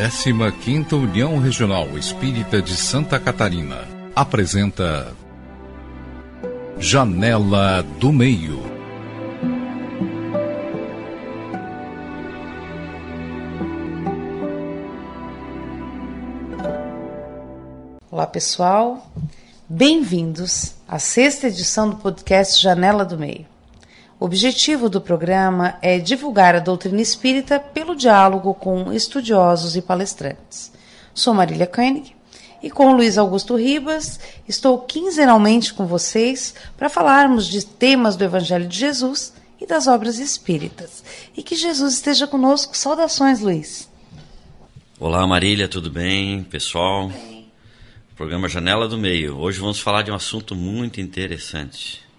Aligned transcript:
15ª 0.00 0.94
União 0.94 1.38
Regional 1.38 1.86
Espírita 1.98 2.62
de 2.62 2.74
Santa 2.74 3.20
Catarina 3.20 3.86
apresenta 4.16 5.14
Janela 6.78 7.82
do 7.98 8.10
Meio. 8.10 8.62
Olá, 18.10 18.26
pessoal. 18.26 19.12
Bem-vindos 19.68 20.76
à 20.88 20.98
sexta 20.98 21.48
edição 21.48 21.90
do 21.90 21.96
podcast 21.96 22.58
Janela 22.58 23.04
do 23.04 23.18
Meio. 23.18 23.44
O 24.20 24.26
objetivo 24.26 24.90
do 24.90 25.00
programa 25.00 25.78
é 25.80 25.98
divulgar 25.98 26.54
a 26.54 26.58
doutrina 26.58 27.00
espírita 27.00 27.58
pelo 27.58 27.96
diálogo 27.96 28.52
com 28.52 28.92
estudiosos 28.92 29.76
e 29.76 29.80
palestrantes. 29.80 30.70
Sou 31.14 31.32
Marília 31.32 31.66
Koenig 31.66 32.14
e 32.62 32.70
com 32.70 32.92
Luiz 32.92 33.16
Augusto 33.16 33.56
Ribas 33.56 34.20
estou 34.46 34.78
quinzenalmente 34.80 35.72
com 35.72 35.86
vocês 35.86 36.54
para 36.76 36.90
falarmos 36.90 37.46
de 37.46 37.64
temas 37.64 38.14
do 38.14 38.22
Evangelho 38.22 38.68
de 38.68 38.78
Jesus 38.78 39.32
e 39.58 39.64
das 39.64 39.86
obras 39.86 40.18
espíritas. 40.18 41.02
E 41.34 41.42
que 41.42 41.56
Jesus 41.56 41.94
esteja 41.94 42.26
conosco. 42.26 42.76
Saudações, 42.76 43.40
Luiz. 43.40 43.90
Olá, 44.98 45.26
Marília, 45.26 45.66
tudo 45.66 45.90
bem, 45.90 46.42
pessoal? 46.42 47.08
Bem. 47.08 47.50
Programa 48.14 48.50
Janela 48.50 48.86
do 48.86 48.98
Meio. 48.98 49.38
Hoje 49.38 49.58
vamos 49.58 49.80
falar 49.80 50.02
de 50.02 50.10
um 50.10 50.14
assunto 50.14 50.54
muito 50.54 51.00
interessante 51.00 52.09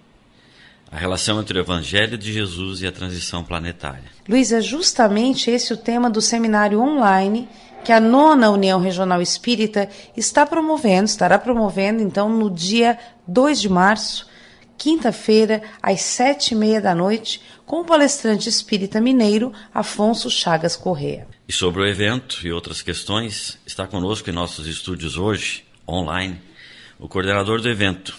a 0.92 0.98
relação 0.98 1.40
entre 1.40 1.58
o 1.58 1.62
Evangelho 1.62 2.18
de 2.18 2.34
Jesus 2.34 2.82
e 2.82 2.88
a 2.88 2.92
transição 2.92 3.44
planetária. 3.44 4.04
Luiz, 4.28 4.52
é 4.52 4.60
justamente 4.60 5.50
esse 5.50 5.72
o 5.72 5.78
tema 5.78 6.10
do 6.10 6.22
seminário 6.22 6.82
online 6.82 7.48
que 7.84 7.92
a 7.92 8.00
nona 8.00 8.52
União 8.52 8.80
Regional 8.80 9.22
Espírita 9.22 9.90
está 10.16 10.46
promovendo, 10.46 11.06
estará 11.06 11.40
promovendo, 11.40 12.04
então, 12.04 12.30
no 12.30 12.50
dia 12.50 13.00
2 13.28 13.62
de 13.62 13.70
março, 13.70 14.28
quinta-feira, 14.78 15.64
às 15.82 16.02
sete 16.02 16.54
e 16.54 16.56
meia 16.56 16.82
da 16.82 16.94
noite, 16.94 17.42
com 17.66 17.82
o 17.82 17.86
palestrante 17.86 18.50
espírita 18.50 19.00
mineiro 19.00 19.54
Afonso 19.74 20.30
Chagas 20.30 20.76
Correa. 20.76 21.28
E 21.48 21.54
sobre 21.54 21.82
o 21.82 21.88
evento 21.88 22.46
e 22.46 22.52
outras 22.52 22.82
questões, 22.82 23.58
está 23.66 23.88
conosco 23.88 24.30
em 24.30 24.34
nossos 24.34 24.68
estúdios 24.68 25.18
hoje, 25.18 25.64
online, 25.88 26.40
o 27.00 27.08
coordenador 27.08 27.62
do 27.62 27.70
evento, 27.70 28.16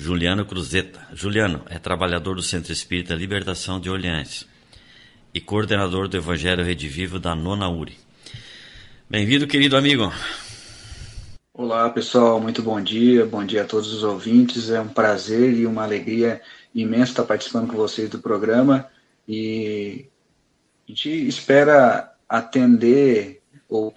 Juliano 0.00 0.46
Cruzeta. 0.46 1.06
Juliano 1.12 1.62
é 1.68 1.78
trabalhador 1.78 2.34
do 2.34 2.42
Centro 2.42 2.72
Espírita 2.72 3.14
Libertação 3.14 3.78
de 3.78 3.90
Orleans 3.90 4.48
e 5.34 5.42
coordenador 5.42 6.08
do 6.08 6.16
Evangelho 6.16 6.64
Redivivo 6.64 7.18
da 7.18 7.34
Nona 7.34 7.68
URI. 7.68 7.98
Bem-vindo, 9.10 9.46
querido 9.46 9.76
amigo. 9.76 10.10
Olá, 11.52 11.90
pessoal, 11.90 12.40
muito 12.40 12.62
bom 12.62 12.80
dia. 12.80 13.26
Bom 13.26 13.44
dia 13.44 13.60
a 13.60 13.66
todos 13.66 13.92
os 13.92 14.02
ouvintes. 14.02 14.70
É 14.70 14.80
um 14.80 14.88
prazer 14.88 15.52
e 15.52 15.66
uma 15.66 15.82
alegria 15.82 16.40
imensa 16.74 17.12
estar 17.12 17.24
participando 17.24 17.68
com 17.68 17.76
vocês 17.76 18.08
do 18.08 18.20
programa 18.20 18.88
e 19.28 20.06
a 20.88 20.92
gente 20.92 21.28
espera 21.28 22.10
atender 22.26 23.42
ou 23.68 23.92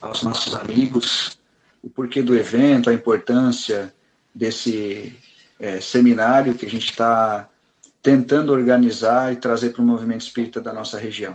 aos 0.00 0.24
nossos 0.24 0.52
amigos 0.56 1.37
o 1.82 1.88
porquê 1.88 2.22
do 2.22 2.36
evento, 2.36 2.90
a 2.90 2.94
importância 2.94 3.92
desse 4.34 5.16
é, 5.58 5.80
seminário 5.80 6.54
que 6.54 6.66
a 6.66 6.70
gente 6.70 6.90
está 6.90 7.48
tentando 8.02 8.52
organizar 8.52 9.32
e 9.32 9.36
trazer 9.36 9.70
para 9.70 9.82
o 9.82 9.86
movimento 9.86 10.22
espírita 10.22 10.60
da 10.60 10.72
nossa 10.72 10.98
região. 10.98 11.34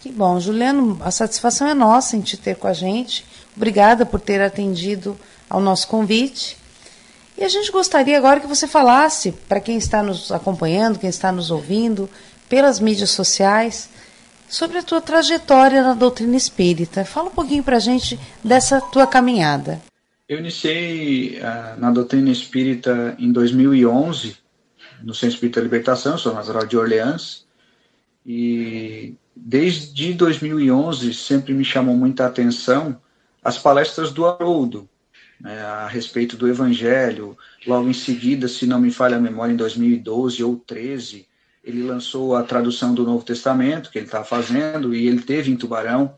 Que 0.00 0.10
bom, 0.10 0.40
Juliano, 0.40 0.98
a 1.00 1.10
satisfação 1.10 1.68
é 1.68 1.74
nossa 1.74 2.16
em 2.16 2.20
te 2.20 2.36
ter 2.36 2.56
com 2.56 2.66
a 2.66 2.72
gente. 2.72 3.24
Obrigada 3.56 4.04
por 4.04 4.20
ter 4.20 4.40
atendido 4.40 5.16
ao 5.48 5.60
nosso 5.60 5.86
convite. 5.86 6.56
E 7.38 7.44
a 7.44 7.48
gente 7.48 7.70
gostaria 7.70 8.18
agora 8.18 8.40
que 8.40 8.46
você 8.46 8.66
falasse 8.66 9.32
para 9.48 9.60
quem 9.60 9.76
está 9.76 10.02
nos 10.02 10.32
acompanhando, 10.32 10.98
quem 10.98 11.08
está 11.08 11.30
nos 11.30 11.50
ouvindo, 11.50 12.08
pelas 12.48 12.80
mídias 12.80 13.10
sociais, 13.10 13.88
sobre 14.52 14.76
a 14.76 14.82
tua 14.82 15.00
trajetória 15.00 15.82
na 15.82 15.94
doutrina 15.94 16.36
espírita. 16.36 17.06
Fala 17.06 17.30
um 17.30 17.34
pouquinho 17.34 17.64
para 17.64 17.78
a 17.78 17.80
gente 17.80 18.20
dessa 18.44 18.82
tua 18.82 19.06
caminhada. 19.06 19.80
Eu 20.28 20.38
iniciei 20.38 21.38
uh, 21.38 21.80
na 21.80 21.90
doutrina 21.90 22.30
espírita 22.30 23.16
em 23.18 23.32
2011, 23.32 24.36
no 25.02 25.14
Centro 25.14 25.36
Espírita 25.36 25.60
Libertação, 25.60 26.18
sou 26.18 26.34
natural 26.34 26.66
de 26.66 26.76
Orleans, 26.76 27.46
e 28.26 29.14
desde 29.34 30.12
2011 30.12 31.14
sempre 31.14 31.54
me 31.54 31.64
chamou 31.64 31.96
muita 31.96 32.26
atenção 32.26 33.00
as 33.42 33.58
palestras 33.58 34.12
do 34.12 34.26
Haroldo, 34.26 34.86
né, 35.40 35.60
a 35.62 35.88
respeito 35.88 36.36
do 36.36 36.46
Evangelho. 36.46 37.36
Logo 37.66 37.88
em 37.88 37.94
seguida, 37.94 38.46
se 38.48 38.66
não 38.66 38.78
me 38.78 38.90
falha 38.90 39.16
a 39.16 39.20
memória, 39.20 39.52
em 39.52 39.56
2012 39.56 40.44
ou 40.44 40.56
13, 40.56 41.26
ele 41.62 41.82
lançou 41.82 42.34
a 42.34 42.42
tradução 42.42 42.92
do 42.92 43.04
Novo 43.04 43.24
Testamento, 43.24 43.90
que 43.90 43.98
ele 43.98 44.06
está 44.06 44.24
fazendo, 44.24 44.94
e 44.94 45.06
ele 45.06 45.22
teve 45.22 45.50
em 45.50 45.56
Tubarão, 45.56 46.14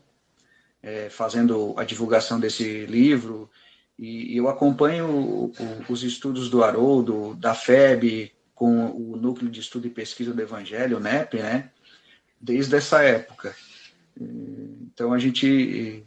é, 0.81 1.09
fazendo 1.09 1.73
a 1.77 1.83
divulgação 1.83 2.39
desse 2.39 2.85
livro, 2.85 3.49
e, 3.97 4.35
eu 4.35 4.49
acompanho 4.49 5.07
o, 5.07 5.45
o, 5.45 5.93
os 5.93 6.03
estudos 6.03 6.49
do 6.49 6.63
Haroldo, 6.63 7.35
da 7.35 7.53
FEB, 7.53 8.31
com 8.53 8.87
o 8.91 9.17
Núcleo 9.17 9.51
de 9.51 9.59
Estudo 9.59 9.87
e 9.87 9.89
Pesquisa 9.89 10.33
do 10.33 10.41
Evangelho, 10.41 10.97
o 10.97 10.99
NEP, 10.99 11.37
né, 11.37 11.69
desde 12.39 12.75
essa 12.75 13.03
época. 13.03 13.55
Então 14.19 15.11
a 15.11 15.19
gente 15.19 16.03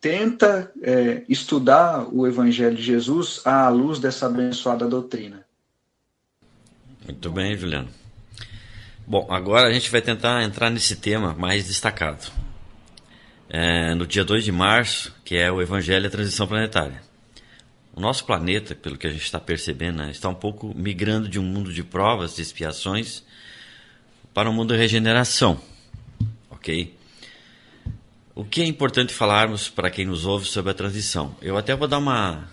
tenta 0.00 0.72
é, 0.82 1.24
estudar 1.28 2.06
o 2.12 2.26
Evangelho 2.26 2.76
de 2.76 2.82
Jesus 2.82 3.40
à 3.44 3.68
luz 3.68 3.98
dessa 3.98 4.26
abençoada 4.26 4.88
doutrina. 4.88 5.46
Muito 7.06 7.30
bem, 7.30 7.56
Juliano. 7.56 7.88
Bom, 9.06 9.26
agora 9.28 9.68
a 9.68 9.72
gente 9.72 9.90
vai 9.90 10.00
tentar 10.00 10.42
entrar 10.42 10.70
nesse 10.70 10.96
tema 10.96 11.34
mais 11.34 11.66
destacado. 11.66 12.32
É, 13.50 13.94
no 13.94 14.06
dia 14.06 14.24
2 14.24 14.42
de 14.42 14.50
março, 14.50 15.14
que 15.22 15.36
é 15.36 15.52
o 15.52 15.60
Evangelho 15.60 16.04
e 16.04 16.06
a 16.06 16.10
Transição 16.10 16.46
Planetária. 16.46 17.02
O 17.94 18.00
nosso 18.00 18.24
planeta, 18.24 18.74
pelo 18.74 18.96
que 18.96 19.06
a 19.06 19.10
gente 19.10 19.22
está 19.22 19.38
percebendo, 19.38 19.98
né, 19.98 20.10
está 20.10 20.30
um 20.30 20.34
pouco 20.34 20.72
migrando 20.74 21.28
de 21.28 21.38
um 21.38 21.42
mundo 21.42 21.70
de 21.70 21.84
provas, 21.84 22.34
de 22.34 22.40
expiações, 22.40 23.22
para 24.32 24.48
um 24.48 24.54
mundo 24.54 24.72
de 24.72 24.80
regeneração. 24.80 25.60
Ok? 26.50 26.96
O 28.34 28.42
que 28.42 28.62
é 28.62 28.66
importante 28.66 29.12
falarmos 29.12 29.68
para 29.68 29.90
quem 29.90 30.06
nos 30.06 30.24
ouve 30.24 30.46
sobre 30.46 30.70
a 30.70 30.74
transição? 30.74 31.36
Eu 31.42 31.58
até 31.58 31.76
vou 31.76 31.86
dar 31.86 31.98
uma, 31.98 32.48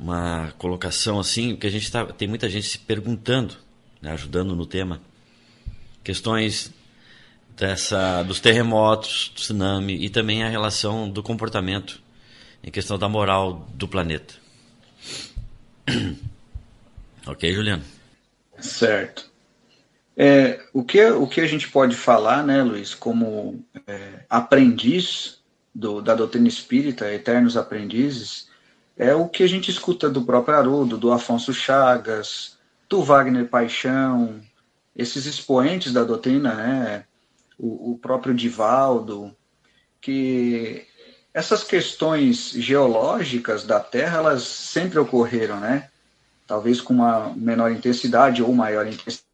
uma 0.00 0.54
colocação 0.56 1.20
assim, 1.20 1.50
porque 1.50 1.66
a 1.66 1.70
gente 1.70 1.92
tá, 1.92 2.06
tem 2.06 2.26
muita 2.26 2.48
gente 2.48 2.66
se 2.66 2.78
perguntando, 2.78 3.54
né, 4.00 4.12
ajudando 4.12 4.56
no 4.56 4.64
tema 4.64 4.98
questões 6.06 6.72
dessa 7.56 8.22
dos 8.22 8.38
terremotos, 8.38 9.32
tsunami 9.34 10.04
e 10.04 10.08
também 10.08 10.44
a 10.44 10.48
relação 10.48 11.10
do 11.10 11.20
comportamento 11.20 12.00
em 12.62 12.70
questão 12.70 12.96
da 12.96 13.08
moral 13.08 13.68
do 13.74 13.88
planeta. 13.88 14.34
ok, 17.26 17.52
Juliano? 17.52 17.82
Certo. 18.60 19.28
É, 20.16 20.60
o, 20.72 20.84
que, 20.84 21.04
o 21.06 21.26
que 21.26 21.40
a 21.40 21.46
gente 21.46 21.68
pode 21.68 21.96
falar, 21.96 22.44
né, 22.44 22.62
Luiz, 22.62 22.94
como 22.94 23.64
é, 23.86 24.20
aprendiz 24.30 25.40
do, 25.74 26.00
da 26.00 26.14
doutrina 26.14 26.46
espírita, 26.46 27.12
eternos 27.12 27.56
aprendizes, 27.56 28.48
é 28.96 29.12
o 29.12 29.28
que 29.28 29.42
a 29.42 29.48
gente 29.48 29.72
escuta 29.72 30.08
do 30.08 30.22
próprio 30.22 30.56
Haroldo, 30.56 30.96
do 30.96 31.12
Afonso 31.12 31.52
Chagas, 31.52 32.56
do 32.88 33.02
Wagner 33.02 33.46
Paixão, 33.46 34.40
esses 34.96 35.26
expoentes 35.26 35.92
da 35.92 36.02
doutrina, 36.02 36.54
né, 36.54 37.04
o, 37.58 37.92
o 37.92 37.98
próprio 37.98 38.34
Divaldo, 38.34 39.36
que 40.00 40.86
essas 41.34 41.62
questões 41.62 42.50
geológicas 42.52 43.64
da 43.64 43.78
Terra, 43.78 44.18
elas 44.18 44.42
sempre 44.42 44.98
ocorreram, 44.98 45.60
né? 45.60 45.90
Talvez 46.46 46.80
com 46.80 46.94
uma 46.94 47.34
menor 47.34 47.70
intensidade 47.72 48.42
ou 48.42 48.54
maior 48.54 48.86
intensidade 48.86 49.26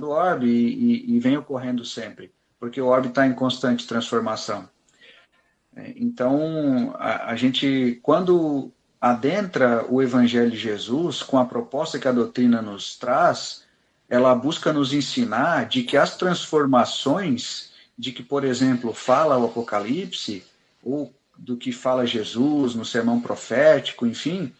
do 0.00 0.08
orbe 0.10 0.46
e, 0.46 1.12
e, 1.12 1.16
e 1.16 1.20
vem 1.20 1.36
ocorrendo 1.36 1.84
sempre, 1.84 2.32
porque 2.58 2.80
o 2.80 2.86
orbe 2.86 3.08
está 3.08 3.26
em 3.26 3.32
constante 3.32 3.86
transformação. 3.86 4.68
É, 5.76 5.92
então, 5.96 6.96
a, 6.98 7.30
a 7.30 7.36
gente, 7.36 8.00
quando 8.02 8.72
adentra 9.00 9.86
o 9.88 10.02
Evangelho 10.02 10.50
de 10.50 10.56
Jesus, 10.56 11.22
com 11.22 11.38
a 11.38 11.44
proposta 11.44 11.98
que 11.98 12.08
a 12.08 12.12
doutrina 12.12 12.60
nos 12.60 12.98
traz, 12.98 13.65
ela 14.08 14.34
busca 14.34 14.72
nos 14.72 14.92
ensinar 14.92 15.66
de 15.66 15.82
que 15.82 15.96
as 15.96 16.16
transformações 16.16 17.72
de 17.98 18.12
que, 18.12 18.22
por 18.22 18.44
exemplo, 18.44 18.92
fala 18.92 19.38
o 19.38 19.46
Apocalipse, 19.46 20.44
ou 20.82 21.12
do 21.36 21.56
que 21.56 21.72
fala 21.72 22.06
Jesus 22.06 22.74
no 22.74 22.84
sermão 22.84 23.20
profético, 23.20 24.06
enfim, 24.06 24.52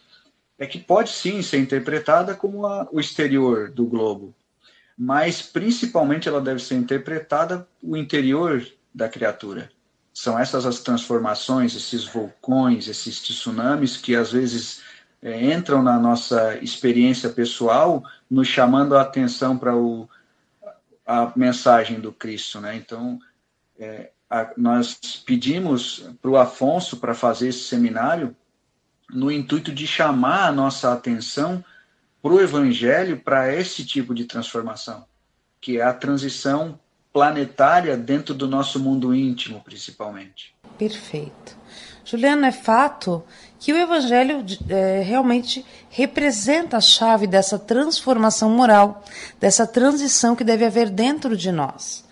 é 0.59 0.65
que 0.65 0.79
pode 0.79 1.11
sim 1.11 1.41
ser 1.41 1.59
interpretada 1.59 2.33
como 2.35 2.65
a, 2.65 2.87
o 2.91 2.99
exterior 2.99 3.69
do 3.69 3.85
globo. 3.85 4.33
mas 4.97 5.41
principalmente 5.43 6.27
ela 6.27 6.41
deve 6.41 6.59
ser 6.59 6.75
interpretada 6.75 7.67
o 7.83 7.95
interior 7.95 8.65
da 8.93 9.07
criatura. 9.07 9.69
São 10.11 10.39
essas 10.39 10.65
as 10.65 10.79
transformações, 10.79 11.75
esses 11.75 12.05
vulcões, 12.05 12.87
esses 12.87 13.21
tsunamis 13.21 13.95
que 13.95 14.15
às 14.15 14.31
vezes 14.31 14.81
é, 15.21 15.53
entram 15.53 15.81
na 15.81 15.99
nossa 15.99 16.57
experiência 16.61 17.29
pessoal, 17.29 18.03
nos 18.29 18.47
chamando 18.47 18.95
a 18.95 19.01
atenção 19.01 19.57
para 19.57 19.73
a 21.05 21.31
mensagem 21.35 21.99
do 21.99 22.11
Cristo, 22.11 22.59
né? 22.59 22.75
Então, 22.75 23.19
é, 23.79 24.11
a, 24.29 24.51
nós 24.57 24.95
pedimos 25.25 26.05
para 26.21 26.31
o 26.31 26.37
Afonso 26.37 26.97
para 26.97 27.13
fazer 27.13 27.49
esse 27.49 27.63
seminário 27.63 28.35
no 29.09 29.31
intuito 29.31 29.71
de 29.71 29.87
chamar 29.87 30.47
a 30.47 30.51
nossa 30.51 30.91
atenção 30.91 31.63
para 32.21 32.33
o 32.33 32.41
Evangelho 32.41 33.17
para 33.17 33.53
esse 33.53 33.85
tipo 33.85 34.13
de 34.13 34.25
transformação, 34.25 35.05
que 35.61 35.79
é 35.79 35.83
a 35.83 35.93
transição 35.93 36.79
planetária 37.13 37.95
dentro 37.95 38.35
do 38.35 38.47
nosso 38.47 38.79
mundo 38.79 39.15
íntimo, 39.15 39.61
principalmente. 39.61 40.53
Perfeito. 40.77 41.57
Juliano, 42.03 42.45
é 42.45 42.51
fato 42.51 43.23
que 43.59 43.73
o 43.73 43.77
Evangelho 43.77 44.45
é, 44.69 45.01
realmente 45.01 45.65
representa 45.89 46.77
a 46.77 46.81
chave 46.81 47.25
dessa 47.25 47.57
transformação 47.57 48.49
moral, 48.49 49.03
dessa 49.39 49.65
transição 49.65 50.35
que 50.35 50.43
deve 50.43 50.65
haver 50.65 50.89
dentro 50.89 51.35
de 51.35 51.51
nós. 51.51 52.05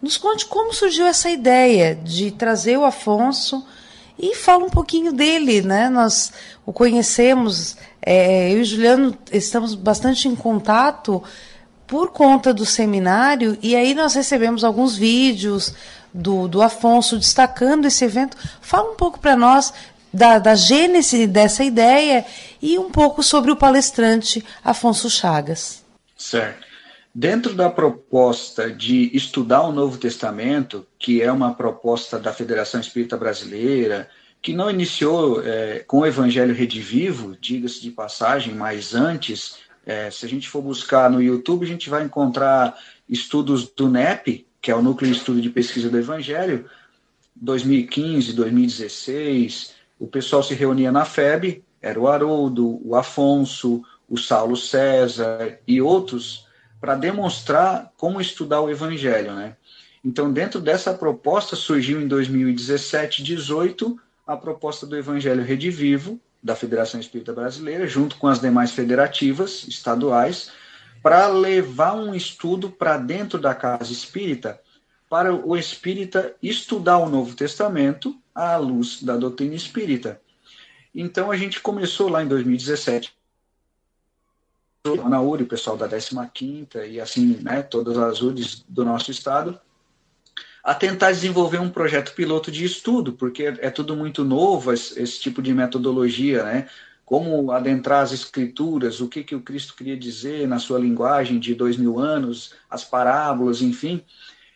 Nos 0.00 0.16
conte 0.16 0.46
como 0.46 0.72
surgiu 0.72 1.06
essa 1.06 1.28
ideia 1.28 1.94
de 1.94 2.30
trazer 2.30 2.78
o 2.78 2.84
Afonso 2.84 3.66
e 4.18 4.34
fala 4.34 4.64
um 4.64 4.70
pouquinho 4.70 5.12
dele, 5.12 5.60
né? 5.60 5.88
Nós 5.88 6.32
o 6.64 6.72
conhecemos, 6.72 7.76
é, 8.00 8.52
eu 8.52 8.60
e 8.60 8.64
Juliano 8.64 9.16
estamos 9.32 9.74
bastante 9.74 10.28
em 10.28 10.34
contato 10.34 11.22
por 11.86 12.10
conta 12.10 12.52
do 12.52 12.66
seminário 12.66 13.56
e 13.62 13.74
aí 13.74 13.94
nós 13.94 14.14
recebemos 14.14 14.62
alguns 14.62 14.96
vídeos 14.96 15.74
do, 16.12 16.48
do 16.48 16.62
Afonso 16.62 17.16
destacando 17.16 17.86
esse 17.86 18.04
evento. 18.04 18.36
Fala 18.60 18.92
um 18.92 18.96
pouco 18.96 19.18
para 19.18 19.36
nós 19.36 19.72
da, 20.12 20.38
da 20.38 20.54
gênese 20.54 21.26
dessa 21.26 21.64
ideia 21.64 22.24
e 22.60 22.78
um 22.78 22.90
pouco 22.90 23.22
sobre 23.22 23.50
o 23.50 23.56
palestrante 23.56 24.44
Afonso 24.64 25.08
Chagas. 25.10 25.84
Certo. 26.16 26.66
Dentro 27.14 27.54
da 27.54 27.68
proposta 27.68 28.70
de 28.70 29.10
estudar 29.16 29.62
o 29.62 29.72
Novo 29.72 29.98
Testamento, 29.98 30.86
que 30.98 31.22
é 31.22 31.32
uma 31.32 31.54
proposta 31.54 32.18
da 32.18 32.32
Federação 32.32 32.80
Espírita 32.80 33.16
Brasileira, 33.16 34.08
que 34.40 34.52
não 34.52 34.70
iniciou 34.70 35.42
é, 35.44 35.80
com 35.80 35.98
o 35.98 36.06
Evangelho 36.06 36.54
Redivivo, 36.54 37.36
diga-se 37.40 37.80
de 37.80 37.90
passagem, 37.90 38.54
mas 38.54 38.94
antes, 38.94 39.56
é, 39.84 40.10
se 40.10 40.24
a 40.26 40.28
gente 40.28 40.48
for 40.48 40.62
buscar 40.62 41.10
no 41.10 41.20
YouTube, 41.20 41.64
a 41.64 41.68
gente 41.68 41.90
vai 41.90 42.04
encontrar 42.04 42.78
estudos 43.08 43.68
do 43.68 43.88
NEP, 43.88 44.46
que 44.60 44.70
é 44.70 44.74
o 44.74 44.82
Núcleo 44.82 45.10
de 45.10 45.16
Estudo 45.16 45.40
de 45.40 45.50
Pesquisa 45.50 45.88
do 45.90 45.98
Evangelho, 45.98 46.68
2015, 47.34 48.32
2016, 48.32 49.77
o 49.98 50.06
pessoal 50.06 50.42
se 50.42 50.54
reunia 50.54 50.92
na 50.92 51.04
FEB, 51.04 51.62
era 51.80 51.98
o 51.98 52.08
Haroldo, 52.08 52.80
o 52.86 52.94
Afonso, 52.94 53.82
o 54.08 54.16
Saulo 54.16 54.56
César 54.56 55.58
e 55.66 55.80
outros 55.80 56.46
para 56.80 56.94
demonstrar 56.94 57.92
como 57.96 58.20
estudar 58.20 58.60
o 58.60 58.70
Evangelho, 58.70 59.34
né? 59.34 59.56
Então, 60.04 60.32
dentro 60.32 60.60
dessa 60.60 60.94
proposta, 60.94 61.56
surgiu 61.56 62.00
em 62.00 62.06
2017, 62.06 63.22
18, 63.22 63.98
a 64.26 64.36
proposta 64.36 64.86
do 64.86 64.96
Evangelho 64.96 65.42
Redivivo, 65.42 66.20
da 66.42 66.54
Federação 66.54 67.00
Espírita 67.00 67.32
Brasileira, 67.32 67.86
junto 67.86 68.16
com 68.16 68.28
as 68.28 68.40
demais 68.40 68.70
federativas 68.70 69.66
estaduais, 69.66 70.52
para 71.02 71.26
levar 71.26 71.94
um 71.94 72.14
estudo 72.14 72.70
para 72.70 72.96
dentro 72.96 73.38
da 73.38 73.54
casa 73.54 73.92
espírita, 73.92 74.60
para 75.08 75.34
o 75.34 75.56
espírita 75.56 76.34
estudar 76.42 76.98
o 76.98 77.08
Novo 77.08 77.34
Testamento 77.34 78.16
à 78.34 78.56
luz 78.56 79.02
da 79.02 79.16
doutrina 79.16 79.54
espírita. 79.54 80.20
Então, 80.94 81.30
a 81.30 81.36
gente 81.36 81.60
começou 81.60 82.08
lá 82.08 82.22
em 82.22 82.28
2017 82.28 83.16
na 85.08 85.20
URI, 85.20 85.42
o 85.44 85.48
pessoal 85.48 85.76
da 85.76 85.88
15ª 85.88 86.88
e 86.88 87.00
assim, 87.00 87.38
né, 87.42 87.62
todas 87.62 87.98
as 87.98 88.22
URIs 88.22 88.64
do 88.68 88.84
nosso 88.84 89.10
estado, 89.10 89.58
a 90.62 90.74
tentar 90.74 91.12
desenvolver 91.12 91.58
um 91.58 91.70
projeto 91.70 92.14
piloto 92.14 92.50
de 92.50 92.64
estudo, 92.64 93.12
porque 93.12 93.54
é 93.58 93.70
tudo 93.70 93.96
muito 93.96 94.24
novo, 94.24 94.72
esse, 94.72 95.00
esse 95.00 95.20
tipo 95.20 95.42
de 95.42 95.52
metodologia, 95.52 96.42
né, 96.44 96.68
como 97.04 97.50
adentrar 97.52 98.02
as 98.02 98.12
escrituras, 98.12 99.00
o 99.00 99.08
que, 99.08 99.24
que 99.24 99.34
o 99.34 99.40
Cristo 99.40 99.74
queria 99.74 99.96
dizer 99.96 100.46
na 100.46 100.58
sua 100.58 100.78
linguagem 100.78 101.38
de 101.38 101.54
dois 101.54 101.76
mil 101.76 101.98
anos, 101.98 102.52
as 102.68 102.84
parábolas, 102.84 103.62
enfim. 103.62 104.04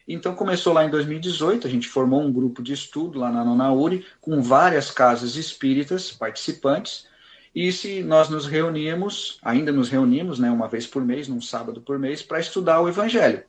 Então 0.06 0.34
começou 0.34 0.72
lá 0.72 0.84
em 0.84 0.90
2018, 0.90 1.66
a 1.66 1.70
gente 1.70 1.88
formou 1.88 2.20
um 2.20 2.32
grupo 2.32 2.62
de 2.62 2.72
estudo 2.72 3.19
lá 3.19 3.31
na 3.31 3.44
Nona 3.44 3.72
URI, 3.72 4.04
com 4.20 4.43
várias 4.43 4.90
casas 4.90 5.37
espíritas 5.37 6.10
participantes, 6.10 7.06
e 7.54 7.70
se 7.70 8.02
nós 8.02 8.28
nos 8.28 8.46
reuníamos, 8.46 9.38
ainda 9.43 9.70
nos 9.70 9.88
reunimos, 9.90 10.38
né, 10.38 10.50
uma 10.50 10.69
vez 10.69 10.87
por 10.87 11.04
mês, 11.04 11.28
num 11.28 11.40
sábado 11.40 11.81
por 11.81 11.99
mês, 11.99 12.22
para 12.22 12.40
estudar 12.40 12.81
o 12.81 12.88
Evangelho. 12.88 13.43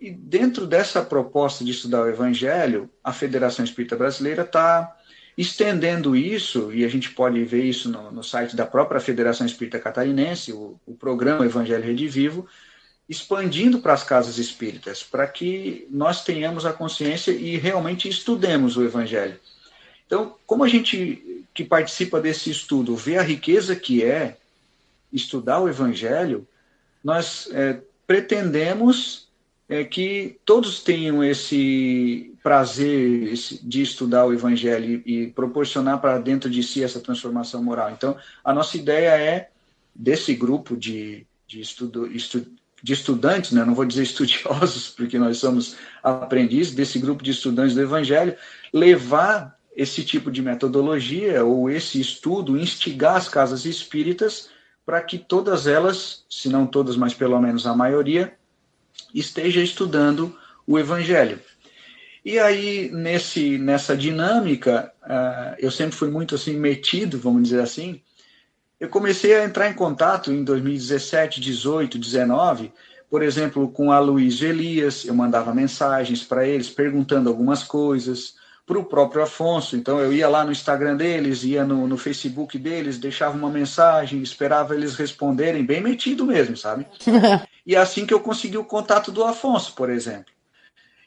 E 0.00 0.10
dentro 0.10 0.66
dessa 0.66 1.02
proposta 1.02 1.64
de 1.64 1.72
estudar 1.72 2.02
o 2.02 2.08
Evangelho, 2.08 2.88
a 3.04 3.12
Federação 3.12 3.64
Espírita 3.64 3.96
Brasileira 3.96 4.42
está 4.42 4.96
estendendo 5.36 6.16
isso, 6.16 6.72
e 6.72 6.84
a 6.84 6.88
gente 6.88 7.10
pode 7.10 7.44
ver 7.44 7.62
isso 7.62 7.90
no, 7.90 8.10
no 8.10 8.24
site 8.24 8.56
da 8.56 8.64
própria 8.64 9.00
Federação 9.00 9.46
Espírita 9.46 9.78
Catarinense, 9.78 10.52
o, 10.52 10.80
o 10.86 10.94
programa 10.94 11.44
Evangelho 11.44 11.84
Redivivo, 11.84 12.46
expandindo 13.08 13.78
para 13.78 13.94
as 13.94 14.04
casas 14.04 14.38
espíritas, 14.38 15.02
para 15.02 15.26
que 15.26 15.86
nós 15.90 16.24
tenhamos 16.24 16.66
a 16.66 16.72
consciência 16.72 17.30
e 17.32 17.56
realmente 17.56 18.08
estudemos 18.08 18.76
o 18.76 18.84
Evangelho. 18.84 19.38
Então, 20.06 20.34
como 20.46 20.64
a 20.64 20.68
gente 20.68 21.44
que 21.54 21.64
participa 21.64 22.20
desse 22.20 22.50
estudo 22.50 22.94
vê 22.94 23.16
a 23.16 23.22
riqueza 23.22 23.74
que 23.74 24.04
é 24.04 24.36
estudar 25.12 25.60
o 25.60 25.68
Evangelho, 25.68 26.46
nós 27.02 27.48
é, 27.52 27.80
pretendemos 28.06 29.28
é, 29.68 29.84
que 29.84 30.38
todos 30.44 30.82
tenham 30.82 31.22
esse 31.22 32.34
prazer 32.42 33.34
de 33.62 33.82
estudar 33.82 34.24
o 34.26 34.32
Evangelho 34.32 35.02
e, 35.04 35.24
e 35.24 35.26
proporcionar 35.28 36.00
para 36.00 36.18
dentro 36.18 36.48
de 36.48 36.62
si 36.62 36.82
essa 36.82 37.00
transformação 37.00 37.62
moral. 37.62 37.90
Então, 37.90 38.16
a 38.42 38.52
nossa 38.52 38.76
ideia 38.76 39.10
é, 39.18 39.50
desse 39.94 40.34
grupo 40.34 40.76
de, 40.76 41.26
de, 41.46 41.60
estudo, 41.60 42.06
estu, 42.06 42.46
de 42.82 42.92
estudantes, 42.92 43.52
né, 43.52 43.64
não 43.64 43.74
vou 43.74 43.84
dizer 43.84 44.02
estudiosos, 44.04 44.88
porque 44.88 45.18
nós 45.18 45.38
somos 45.38 45.76
aprendizes, 46.02 46.74
desse 46.74 46.98
grupo 46.98 47.22
de 47.22 47.30
estudantes 47.30 47.74
do 47.74 47.82
Evangelho, 47.82 48.36
levar 48.72 49.58
esse 49.76 50.02
tipo 50.02 50.30
de 50.30 50.42
metodologia 50.42 51.44
ou 51.44 51.70
esse 51.70 52.00
estudo 52.00 52.58
instigar 52.58 53.16
as 53.16 53.28
casas 53.28 53.64
espíritas 53.64 54.50
para 54.84 55.00
que 55.00 55.18
todas 55.18 55.66
elas, 55.66 56.24
se 56.28 56.48
não 56.48 56.66
todas, 56.66 56.96
mas 56.96 57.14
pelo 57.14 57.40
menos 57.40 57.66
a 57.66 57.76
maioria, 57.76 58.32
esteja 59.14 59.62
estudando 59.62 60.36
o 60.66 60.78
Evangelho. 60.78 61.38
E 62.24 62.38
aí, 62.38 62.90
nesse, 62.92 63.56
nessa 63.58 63.96
dinâmica, 63.96 64.92
uh, 65.02 65.54
eu 65.58 65.70
sempre 65.70 65.96
fui 65.96 66.10
muito 66.10 66.34
assim 66.34 66.56
metido, 66.56 67.18
vamos 67.18 67.42
dizer 67.44 67.60
assim, 67.60 68.00
eu 68.80 68.88
comecei 68.88 69.34
a 69.34 69.44
entrar 69.44 69.68
em 69.68 69.74
contato 69.74 70.32
em 70.32 70.44
2017, 70.44 71.40
18, 71.40 71.98
19, 71.98 72.72
por 73.10 73.22
exemplo, 73.22 73.68
com 73.70 73.90
a 73.90 73.98
Luiz 73.98 74.42
Elias, 74.42 75.04
eu 75.04 75.14
mandava 75.14 75.54
mensagens 75.54 76.22
para 76.22 76.46
eles 76.46 76.68
perguntando 76.68 77.28
algumas 77.28 77.62
coisas, 77.62 78.36
para 78.68 78.78
o 78.78 78.84
próprio 78.84 79.22
Afonso. 79.22 79.76
Então 79.76 79.98
eu 79.98 80.12
ia 80.12 80.28
lá 80.28 80.44
no 80.44 80.52
Instagram 80.52 80.94
deles, 80.94 81.42
ia 81.42 81.64
no, 81.64 81.88
no, 81.88 81.96
Facebook 81.96 82.58
deles, 82.58 82.98
deixava 82.98 83.36
uma 83.36 83.48
mensagem, 83.48 84.22
esperava 84.22 84.74
eles 84.74 84.94
responderem, 84.94 85.64
bem 85.64 85.80
metido 85.80 86.26
mesmo, 86.26 86.54
sabe? 86.54 86.86
e 87.66 87.74
é 87.74 87.78
assim 87.78 88.04
que 88.04 88.12
eu 88.12 88.20
consegui 88.20 88.58
o 88.58 88.64
contato 88.64 89.10
do 89.10 89.24
Afonso, 89.24 89.74
por 89.74 89.88
exemplo. 89.88 90.32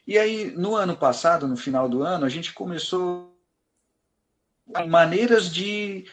E 0.04 0.18
aí, 0.18 0.52
no 0.56 0.74
ano 0.74 0.96
passado, 0.96 1.46
no 1.46 1.56
final 1.56 1.88
do 1.88 2.02
ano, 2.02 2.26
a 2.26 2.28
gente 2.28 2.52
começou 2.52 3.32
maneiras 4.88 5.48
de 5.48 6.04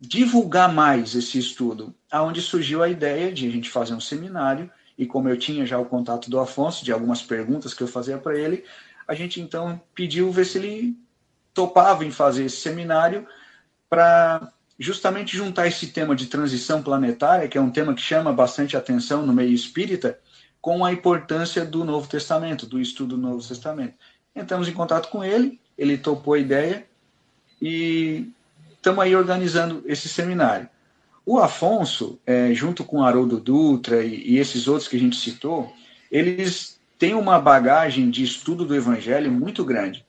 divulgar 0.00 0.72
mais 0.72 1.14
esse 1.14 1.38
estudo, 1.38 1.94
aonde 2.10 2.40
surgiu 2.40 2.82
a 2.82 2.88
ideia 2.88 3.32
de 3.32 3.46
a 3.46 3.50
gente 3.50 3.70
fazer 3.70 3.94
um 3.94 4.00
seminário, 4.00 4.70
e 4.96 5.06
como 5.06 5.28
eu 5.28 5.38
tinha 5.38 5.66
já 5.66 5.78
o 5.78 5.84
contato 5.84 6.30
do 6.30 6.38
Afonso, 6.38 6.84
de 6.84 6.92
algumas 6.92 7.22
perguntas 7.22 7.74
que 7.74 7.82
eu 7.82 7.88
fazia 7.88 8.18
para 8.18 8.38
ele, 8.38 8.64
a 9.06 9.14
gente 9.14 9.40
então 9.40 9.80
pediu 9.94 10.30
ver 10.30 10.44
se 10.44 10.58
ele 10.58 10.96
topava 11.54 12.04
em 12.04 12.10
fazer 12.10 12.44
esse 12.44 12.58
seminário 12.58 13.26
para 13.88 14.52
justamente 14.78 15.36
juntar 15.36 15.66
esse 15.66 15.88
tema 15.88 16.14
de 16.14 16.26
transição 16.26 16.82
planetária, 16.82 17.48
que 17.48 17.58
é 17.58 17.60
um 17.60 17.70
tema 17.70 17.94
que 17.94 18.00
chama 18.00 18.32
bastante 18.32 18.76
atenção 18.76 19.26
no 19.26 19.32
meio 19.32 19.52
espírita, 19.52 20.18
com 20.60 20.84
a 20.84 20.92
importância 20.92 21.64
do 21.64 21.84
Novo 21.84 22.08
Testamento, 22.08 22.66
do 22.66 22.80
estudo 22.80 23.16
do 23.16 23.22
Novo 23.22 23.46
Testamento. 23.46 23.94
Entramos 24.34 24.68
em 24.68 24.72
contato 24.72 25.08
com 25.08 25.24
ele, 25.24 25.60
ele 25.76 25.98
topou 25.98 26.34
a 26.34 26.38
ideia 26.38 26.86
e 27.60 28.30
estamos 28.78 29.04
aí 29.04 29.14
organizando 29.14 29.82
esse 29.86 30.08
seminário. 30.08 30.68
o 31.26 31.38
Afonso, 31.38 32.18
é, 32.26 32.54
junto 32.54 32.82
com 32.82 33.02
Haroldo 33.02 33.38
Dutra 33.38 34.02
e, 34.02 34.32
e 34.32 34.38
esses 34.38 34.66
outros 34.66 34.88
que 34.88 34.96
a 34.96 35.00
gente 35.00 35.16
citou, 35.16 35.70
eles 36.10 36.80
têm 36.98 37.14
uma 37.14 37.38
bagagem 37.38 38.10
de 38.10 38.24
estudo 38.24 38.64
do 38.64 38.74
Evangelho 38.74 39.30
muito 39.30 39.64
grande. 39.64 40.06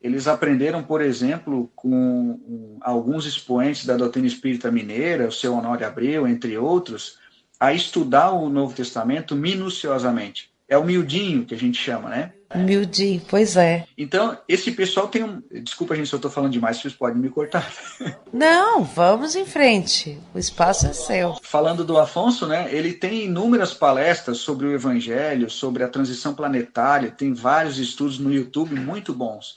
Eles 0.00 0.28
aprenderam, 0.28 0.84
por 0.84 1.00
exemplo, 1.00 1.70
com 1.74 2.78
alguns 2.80 3.26
expoentes 3.26 3.84
da 3.84 3.96
doutrina 3.96 4.28
espírita 4.28 4.70
mineira, 4.70 5.26
o 5.26 5.32
seu 5.32 5.54
Honório 5.54 5.86
Abreu, 5.86 6.28
entre 6.28 6.56
outros, 6.56 7.18
a 7.58 7.72
estudar 7.72 8.30
o 8.30 8.48
Novo 8.48 8.74
Testamento 8.74 9.34
minuciosamente. 9.34 10.52
É 10.68 10.78
o 10.78 10.84
miudinho 10.84 11.44
que 11.44 11.54
a 11.54 11.58
gente 11.58 11.78
chama, 11.80 12.08
né? 12.08 12.32
Miudinho, 12.56 13.22
pois 13.28 13.56
é. 13.56 13.86
Então, 13.96 14.36
esse 14.48 14.72
pessoal 14.72 15.08
tem 15.08 15.22
um. 15.22 15.42
Desculpa, 15.50 15.94
gente, 15.94 16.08
se 16.08 16.14
eu 16.14 16.18
estou 16.18 16.30
falando 16.30 16.52
demais, 16.52 16.78
vocês 16.78 16.94
podem 16.94 17.18
me 17.20 17.28
cortar. 17.28 17.70
Não, 18.32 18.82
vamos 18.82 19.34
em 19.34 19.44
frente. 19.44 20.18
O 20.34 20.38
espaço 20.38 20.86
é 20.86 20.92
seu. 20.92 21.36
Falando 21.42 21.84
do 21.84 21.98
Afonso, 21.98 22.46
né? 22.46 22.68
Ele 22.74 22.92
tem 22.92 23.24
inúmeras 23.24 23.74
palestras 23.74 24.38
sobre 24.38 24.66
o 24.66 24.72
Evangelho, 24.72 25.50
sobre 25.50 25.82
a 25.82 25.88
transição 25.88 26.34
planetária, 26.34 27.10
tem 27.10 27.32
vários 27.32 27.78
estudos 27.78 28.18
no 28.18 28.32
YouTube 28.32 28.74
muito 28.74 29.12
bons. 29.12 29.56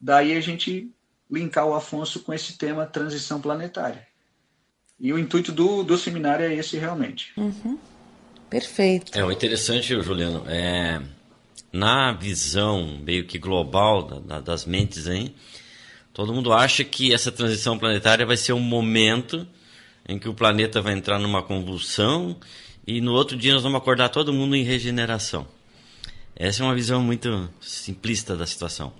Daí 0.00 0.36
a 0.36 0.40
gente 0.40 0.90
linkar 1.30 1.66
o 1.66 1.74
Afonso 1.74 2.20
com 2.20 2.32
esse 2.32 2.56
tema 2.56 2.86
transição 2.86 3.40
planetária. 3.40 4.06
E 4.98 5.12
o 5.12 5.18
intuito 5.18 5.52
do, 5.52 5.82
do 5.82 5.98
seminário 5.98 6.46
é 6.46 6.54
esse 6.54 6.76
realmente. 6.76 7.32
Uhum. 7.36 7.78
Perfeito. 8.48 9.16
É, 9.18 9.24
o 9.24 9.30
interessante, 9.30 10.00
Juliano, 10.00 10.44
é 10.46 11.02
na 11.76 12.12
visão 12.12 12.98
meio 13.04 13.24
que 13.26 13.38
global 13.38 14.02
da, 14.02 14.18
da, 14.18 14.40
das 14.40 14.64
mentes 14.64 15.06
aí, 15.06 15.34
todo 16.12 16.32
mundo 16.32 16.52
acha 16.52 16.82
que 16.82 17.12
essa 17.12 17.30
transição 17.30 17.78
planetária 17.78 18.24
vai 18.24 18.36
ser 18.36 18.52
um 18.52 18.60
momento 18.60 19.46
em 20.08 20.18
que 20.18 20.28
o 20.28 20.34
planeta 20.34 20.80
vai 20.80 20.94
entrar 20.94 21.18
numa 21.18 21.42
convulsão 21.42 22.36
e 22.86 23.00
no 23.00 23.12
outro 23.12 23.36
dia 23.36 23.52
nós 23.52 23.62
vamos 23.62 23.78
acordar 23.78 24.08
todo 24.08 24.32
mundo 24.32 24.56
em 24.56 24.62
regeneração. 24.62 25.46
Essa 26.34 26.62
é 26.62 26.66
uma 26.66 26.74
visão 26.74 27.02
muito 27.02 27.50
simplista 27.60 28.36
da 28.36 28.46
situação. 28.46 28.92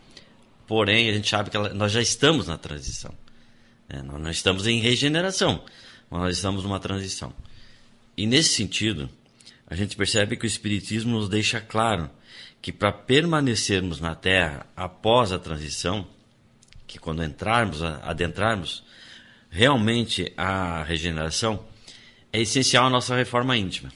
Porém, 0.66 1.08
a 1.08 1.12
gente 1.12 1.28
sabe 1.28 1.50
que 1.50 1.56
ela, 1.56 1.72
nós 1.72 1.92
já 1.92 2.00
estamos 2.00 2.48
na 2.48 2.58
transição. 2.58 3.14
É, 3.88 4.02
nós 4.02 4.20
não 4.20 4.30
estamos 4.30 4.66
em 4.66 4.80
regeneração, 4.80 5.62
mas 6.10 6.20
nós 6.20 6.36
estamos 6.36 6.64
numa 6.64 6.80
transição. 6.80 7.32
E 8.16 8.26
nesse 8.26 8.54
sentido, 8.54 9.08
a 9.66 9.76
gente 9.76 9.96
percebe 9.96 10.36
que 10.36 10.44
o 10.44 10.46
Espiritismo 10.46 11.12
nos 11.12 11.28
deixa 11.28 11.60
claro 11.60 12.10
que 12.60 12.72
para 12.72 12.92
permanecermos 12.92 14.00
na 14.00 14.14
Terra 14.14 14.66
após 14.76 15.32
a 15.32 15.38
transição, 15.38 16.06
que 16.86 16.98
quando 16.98 17.22
entrarmos, 17.22 17.82
adentrarmos 17.82 18.84
realmente 19.50 20.32
a 20.36 20.82
regeneração, 20.82 21.64
é 22.32 22.40
essencial 22.40 22.86
a 22.86 22.90
nossa 22.90 23.14
reforma 23.14 23.56
íntima, 23.56 23.92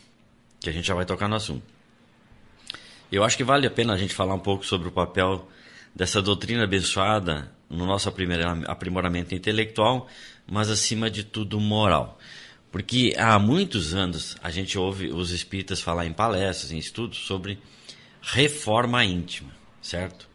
que 0.61 0.71
a 0.71 0.73
gente 0.73 0.87
já 0.87 0.95
vai 0.95 1.05
tocar 1.05 1.29
no 1.29 1.37
assunto. 1.37 1.63
Eu 3.11 3.25
acho 3.25 3.37
que 3.37 3.45
vale 3.45 3.67
a 3.67 3.71
pena 3.71 3.93
a 3.93 3.97
gente 3.97 4.15
falar 4.15 4.35
um 4.35 4.41
pouco 4.41 4.65
sobre 4.65 4.89
o 4.89 4.93
papel 4.93 5.49
dessa 5.95 6.23
doutrina 6.23 6.65
abençoada 6.65 7.51
no 7.69 7.85
nosso 7.85 8.09
aprimoramento 8.67 9.35
intelectual, 9.35 10.09
mas 10.47 10.71
acima 10.71 11.11
de 11.11 11.25
tudo 11.25 11.61
moral. 11.61 12.19
Porque 12.71 13.15
há 13.19 13.39
muitos 13.39 13.95
anos 13.95 14.37
a 14.43 14.51
gente 14.51 14.79
ouve 14.79 15.09
os 15.09 15.31
espíritas 15.33 15.81
falar 15.81 16.07
em 16.07 16.13
palestras, 16.13 16.71
em 16.71 16.79
estudos 16.79 17.19
sobre 17.19 17.59
reforma 18.23 19.05
íntima, 19.05 19.51
certo? 19.83 20.29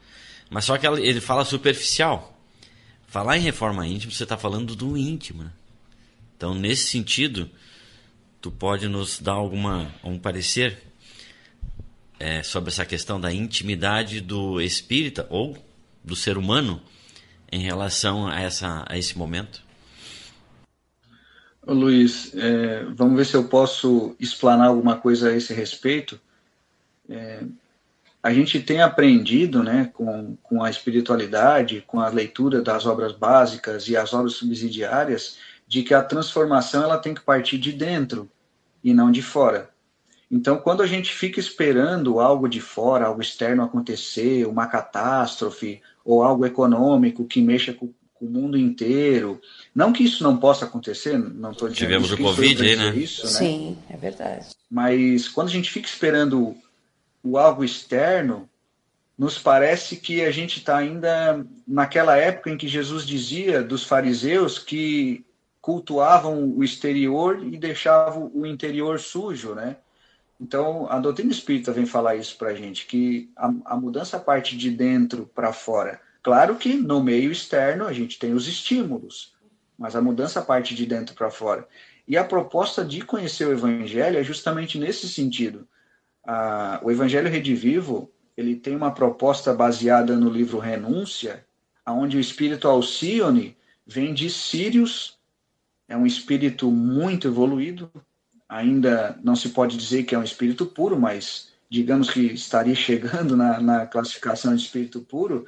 Mas 0.49 0.65
só 0.65 0.77
que 0.77 0.87
ele 0.87 1.21
fala 1.21 1.45
superficial. 1.45 2.37
Falar 3.07 3.37
em 3.37 3.41
reforma 3.41 3.87
íntima, 3.87 4.11
você 4.11 4.23
está 4.23 4.37
falando 4.37 4.75
do 4.75 4.97
íntimo. 4.97 5.43
Né? 5.43 5.51
Então, 6.35 6.53
nesse 6.53 6.87
sentido, 6.87 7.49
tu 8.41 8.51
pode 8.51 8.87
nos 8.87 9.19
dar 9.19 9.33
alguma 9.33 9.93
um 10.03 10.19
parecer 10.19 10.83
é, 12.19 12.43
sobre 12.43 12.69
essa 12.69 12.85
questão 12.85 13.19
da 13.19 13.33
intimidade 13.33 14.21
do 14.21 14.59
espírita 14.61 15.25
ou 15.29 15.57
do 16.03 16.15
ser 16.15 16.37
humano 16.37 16.81
em 17.51 17.61
relação 17.61 18.27
a, 18.27 18.39
essa, 18.39 18.85
a 18.87 18.97
esse 18.97 19.17
momento? 19.17 19.63
Luiz, 21.65 22.31
é, 22.35 22.83
vamos 22.95 23.17
ver 23.17 23.25
se 23.25 23.35
eu 23.35 23.45
posso 23.45 24.15
explanar 24.19 24.67
alguma 24.67 24.97
coisa 24.97 25.29
a 25.29 25.35
esse 25.35 25.53
respeito. 25.53 26.19
É, 27.09 27.43
a 28.25 28.33
gente 28.33 28.59
tem 28.59 28.81
aprendido 28.81 29.61
né, 29.61 29.91
com, 29.93 30.35
com 30.41 30.63
a 30.63 30.67
espiritualidade, 30.67 31.83
com 31.85 31.99
a 31.99 32.09
leitura 32.09 32.59
das 32.59 32.87
obras 32.87 33.11
básicas 33.11 33.87
e 33.87 33.95
as 33.95 34.15
obras 34.15 34.33
subsidiárias, 34.33 35.37
de 35.67 35.83
que 35.83 35.93
a 35.93 36.01
transformação 36.01 36.81
ela 36.81 36.97
tem 36.97 37.13
que 37.13 37.21
partir 37.21 37.59
de 37.59 37.71
dentro 37.71 38.27
e 38.83 38.95
não 38.95 39.11
de 39.11 39.21
fora. 39.21 39.69
Então, 40.31 40.57
quando 40.57 40.81
a 40.81 40.87
gente 40.87 41.13
fica 41.13 41.39
esperando 41.39 42.19
algo 42.19 42.49
de 42.49 42.59
fora, 42.59 43.05
algo 43.05 43.21
externo 43.21 43.61
acontecer, 43.61 44.47
uma 44.47 44.65
catástrofe 44.65 45.79
ou 46.03 46.23
algo 46.23 46.47
econômico 46.47 47.25
que 47.25 47.39
mexa 47.39 47.73
com, 47.73 47.93
com 48.15 48.25
o 48.25 48.29
mundo 48.29 48.57
inteiro, 48.57 49.39
não 49.73 49.93
que 49.93 50.03
isso 50.03 50.23
não 50.23 50.35
possa 50.35 50.65
acontecer, 50.65 51.15
não 51.15 51.51
estou 51.51 51.69
dizendo 51.69 51.89
Tivemos 51.89 52.07
isso, 52.07 52.15
o 52.15 52.25
Covid 52.25 52.63
aí, 52.63 52.75
né? 52.75 52.95
Isso, 52.95 53.23
né? 53.27 53.33
Sim, 53.33 53.77
é 53.87 53.95
verdade. 53.95 54.47
Mas 54.67 55.27
quando 55.27 55.49
a 55.49 55.51
gente 55.51 55.69
fica 55.69 55.87
esperando 55.87 56.57
o 57.25 57.39
algo 57.39 57.63
externo, 57.63 58.47
nos 59.17 59.39
parece 59.39 59.97
que 59.97 60.23
a 60.23 60.29
gente 60.29 60.59
está 60.59 60.77
ainda 60.77 61.43
naquela 61.67 62.15
época 62.15 62.51
em 62.51 62.57
que 62.57 62.67
Jesus 62.67 63.05
dizia 63.05 63.63
dos 63.63 63.83
fariseus 63.83 64.59
que 64.59 65.25
cultuavam 65.59 66.47
o 66.55 66.63
exterior 66.63 67.43
e 67.43 67.57
deixavam 67.57 68.29
o 68.35 68.45
interior 68.45 68.99
sujo, 68.99 69.55
né? 69.55 69.77
Então, 70.39 70.85
a 70.91 70.99
doutrina 70.99 71.31
espírita 71.31 71.71
vem 71.71 71.85
falar 71.85 72.15
isso 72.15 72.37
para 72.37 72.49
a 72.49 72.53
gente, 72.53 72.85
que 72.85 73.31
a, 73.35 73.51
a 73.65 73.75
mudança 73.75 74.19
parte 74.19 74.55
de 74.55 74.69
dentro 74.69 75.29
para 75.33 75.51
fora. 75.51 75.99
Claro 76.21 76.57
que 76.57 76.75
no 76.75 77.01
meio 77.01 77.31
externo 77.31 77.85
a 77.85 77.93
gente 77.93 78.19
tem 78.19 78.33
os 78.33 78.47
estímulos, 78.47 79.33
mas 79.77 79.95
a 79.95 80.01
mudança 80.01 80.41
parte 80.41 80.75
de 80.75 80.85
dentro 80.85 81.15
para 81.15 81.31
fora. 81.31 81.67
E 82.07 82.17
a 82.17 82.23
proposta 82.23 82.83
de 82.85 83.01
conhecer 83.01 83.47
o 83.47 83.53
Evangelho 83.53 84.19
é 84.19 84.23
justamente 84.23 84.77
nesse 84.77 85.07
sentido. 85.07 85.67
A, 86.25 86.79
o 86.83 86.91
Evangelho 86.91 87.29
Redivivo 87.29 88.11
ele 88.35 88.55
tem 88.55 88.75
uma 88.75 88.91
proposta 88.91 89.53
baseada 89.53 90.17
no 90.17 90.29
livro 90.29 90.59
Renúncia, 90.59 91.45
onde 91.87 92.17
o 92.17 92.19
espírito 92.19 92.67
Alcione 92.67 93.55
vem 93.85 94.13
de 94.13 94.29
Sírios, 94.29 95.17
é 95.87 95.95
um 95.95 96.05
espírito 96.05 96.69
muito 96.71 97.27
evoluído, 97.27 97.91
ainda 98.49 99.17
não 99.23 99.35
se 99.35 99.49
pode 99.49 99.77
dizer 99.77 100.03
que 100.03 100.15
é 100.15 100.17
um 100.17 100.23
espírito 100.23 100.65
puro, 100.65 100.99
mas 100.99 101.49
digamos 101.69 102.09
que 102.09 102.21
estaria 102.21 102.75
chegando 102.75 103.37
na, 103.37 103.59
na 103.59 103.85
classificação 103.85 104.55
de 104.55 104.63
espírito 104.63 105.01
puro, 105.01 105.45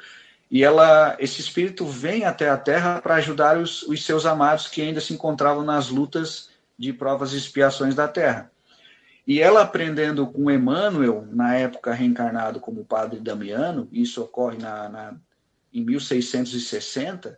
e 0.49 0.63
ela, 0.63 1.15
esse 1.19 1.41
espírito 1.41 1.85
vem 1.85 2.23
até 2.23 2.49
a 2.49 2.57
Terra 2.57 3.01
para 3.01 3.15
ajudar 3.15 3.57
os, 3.57 3.83
os 3.83 4.05
seus 4.05 4.25
amados 4.25 4.67
que 4.67 4.81
ainda 4.81 5.01
se 5.01 5.13
encontravam 5.13 5.63
nas 5.63 5.89
lutas 5.89 6.49
de 6.79 6.93
provas 6.93 7.33
e 7.33 7.37
expiações 7.37 7.95
da 7.95 8.07
Terra. 8.07 8.49
E 9.27 9.41
ela 9.41 9.61
aprendendo 9.61 10.25
com 10.25 10.49
Emmanuel, 10.49 11.27
na 11.29 11.53
época 11.55 11.93
reencarnado 11.93 12.61
como 12.61 12.85
padre 12.85 13.19
Damiano, 13.19 13.89
isso 13.91 14.23
ocorre 14.23 14.57
na, 14.57 14.87
na, 14.87 15.15
em 15.73 15.83
1660, 15.83 17.37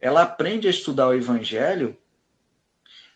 ela 0.00 0.22
aprende 0.22 0.66
a 0.66 0.70
estudar 0.70 1.06
o 1.08 1.14
Evangelho 1.14 1.96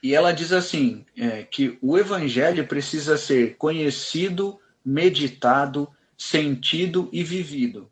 e 0.06 0.14
ela 0.14 0.32
diz 0.32 0.52
assim: 0.52 1.04
é, 1.16 1.42
que 1.42 1.78
o 1.82 1.98
evangelho 1.98 2.64
precisa 2.66 3.16
ser 3.16 3.56
conhecido, 3.56 4.60
meditado, 4.84 5.88
sentido 6.16 7.08
e 7.12 7.24
vivido. 7.24 7.90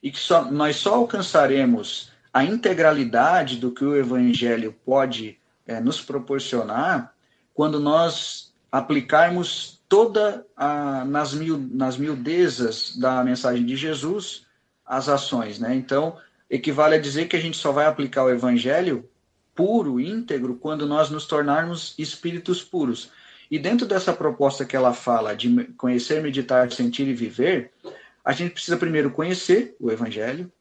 E 0.00 0.12
que 0.12 0.20
só, 0.20 0.48
nós 0.50 0.76
só 0.76 0.94
alcançaremos 0.94 2.12
a 2.32 2.44
integralidade 2.44 3.56
do 3.56 3.72
que 3.72 3.84
o 3.84 3.96
evangelho 3.96 4.72
pode 4.84 5.36
é, 5.66 5.80
nos 5.80 6.00
proporcionar 6.00 7.12
quando 7.52 7.80
nós 7.80 8.47
aplicarmos 8.70 9.80
toda 9.88 10.46
a, 10.56 11.04
nas, 11.04 11.32
mil, 11.32 11.58
nas 11.70 11.96
miudezas 11.96 12.96
da 12.96 13.24
mensagem 13.24 13.64
de 13.64 13.76
Jesus 13.76 14.46
as 14.84 15.08
ações, 15.08 15.58
né? 15.58 15.74
Então, 15.74 16.16
equivale 16.48 16.94
a 16.94 17.00
dizer 17.00 17.28
que 17.28 17.36
a 17.36 17.40
gente 17.40 17.56
só 17.56 17.72
vai 17.72 17.86
aplicar 17.86 18.24
o 18.24 18.30
evangelho 18.30 19.08
puro, 19.54 20.00
íntegro, 20.00 20.54
quando 20.54 20.86
nós 20.86 21.10
nos 21.10 21.26
tornarmos 21.26 21.94
espíritos 21.98 22.62
puros. 22.62 23.10
E 23.50 23.58
dentro 23.58 23.86
dessa 23.86 24.12
proposta 24.12 24.64
que 24.64 24.76
ela 24.76 24.92
fala 24.92 25.34
de 25.34 25.64
conhecer, 25.76 26.22
meditar, 26.22 26.70
sentir 26.70 27.08
e 27.08 27.14
viver, 27.14 27.72
a 28.24 28.32
gente 28.32 28.52
precisa 28.52 28.76
primeiro 28.76 29.10
conhecer 29.10 29.74
o 29.80 29.90
Evangelho, 29.90 30.52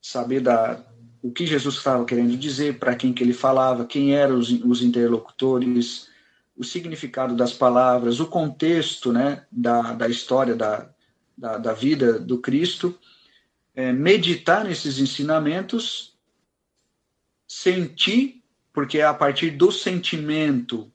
saber 0.00 0.40
da, 0.40 0.84
o 1.22 1.32
que 1.32 1.46
Jesus 1.46 1.76
estava 1.76 2.04
querendo 2.04 2.36
dizer, 2.36 2.78
para 2.78 2.94
quem 2.94 3.12
que 3.12 3.22
ele 3.22 3.32
falava, 3.32 3.86
quem 3.86 4.14
eram 4.14 4.38
os, 4.38 4.50
os 4.50 4.82
interlocutores, 4.82 6.08
o 6.56 6.62
significado 6.62 7.34
das 7.34 7.52
palavras, 7.52 8.20
o 8.20 8.26
contexto 8.26 9.12
né, 9.12 9.44
da, 9.50 9.92
da 9.92 10.08
história 10.08 10.54
da, 10.54 10.88
da, 11.36 11.58
da 11.58 11.72
vida 11.72 12.18
do 12.18 12.38
Cristo, 12.38 12.98
é, 13.74 13.92
meditar 13.92 14.64
nesses 14.64 14.98
ensinamentos 14.98 16.14
sentir 17.46 18.44
porque 18.74 18.98
é 18.98 19.04
a 19.04 19.14
partir 19.14 19.52
do 19.52 19.70
sentimento, 19.70 20.92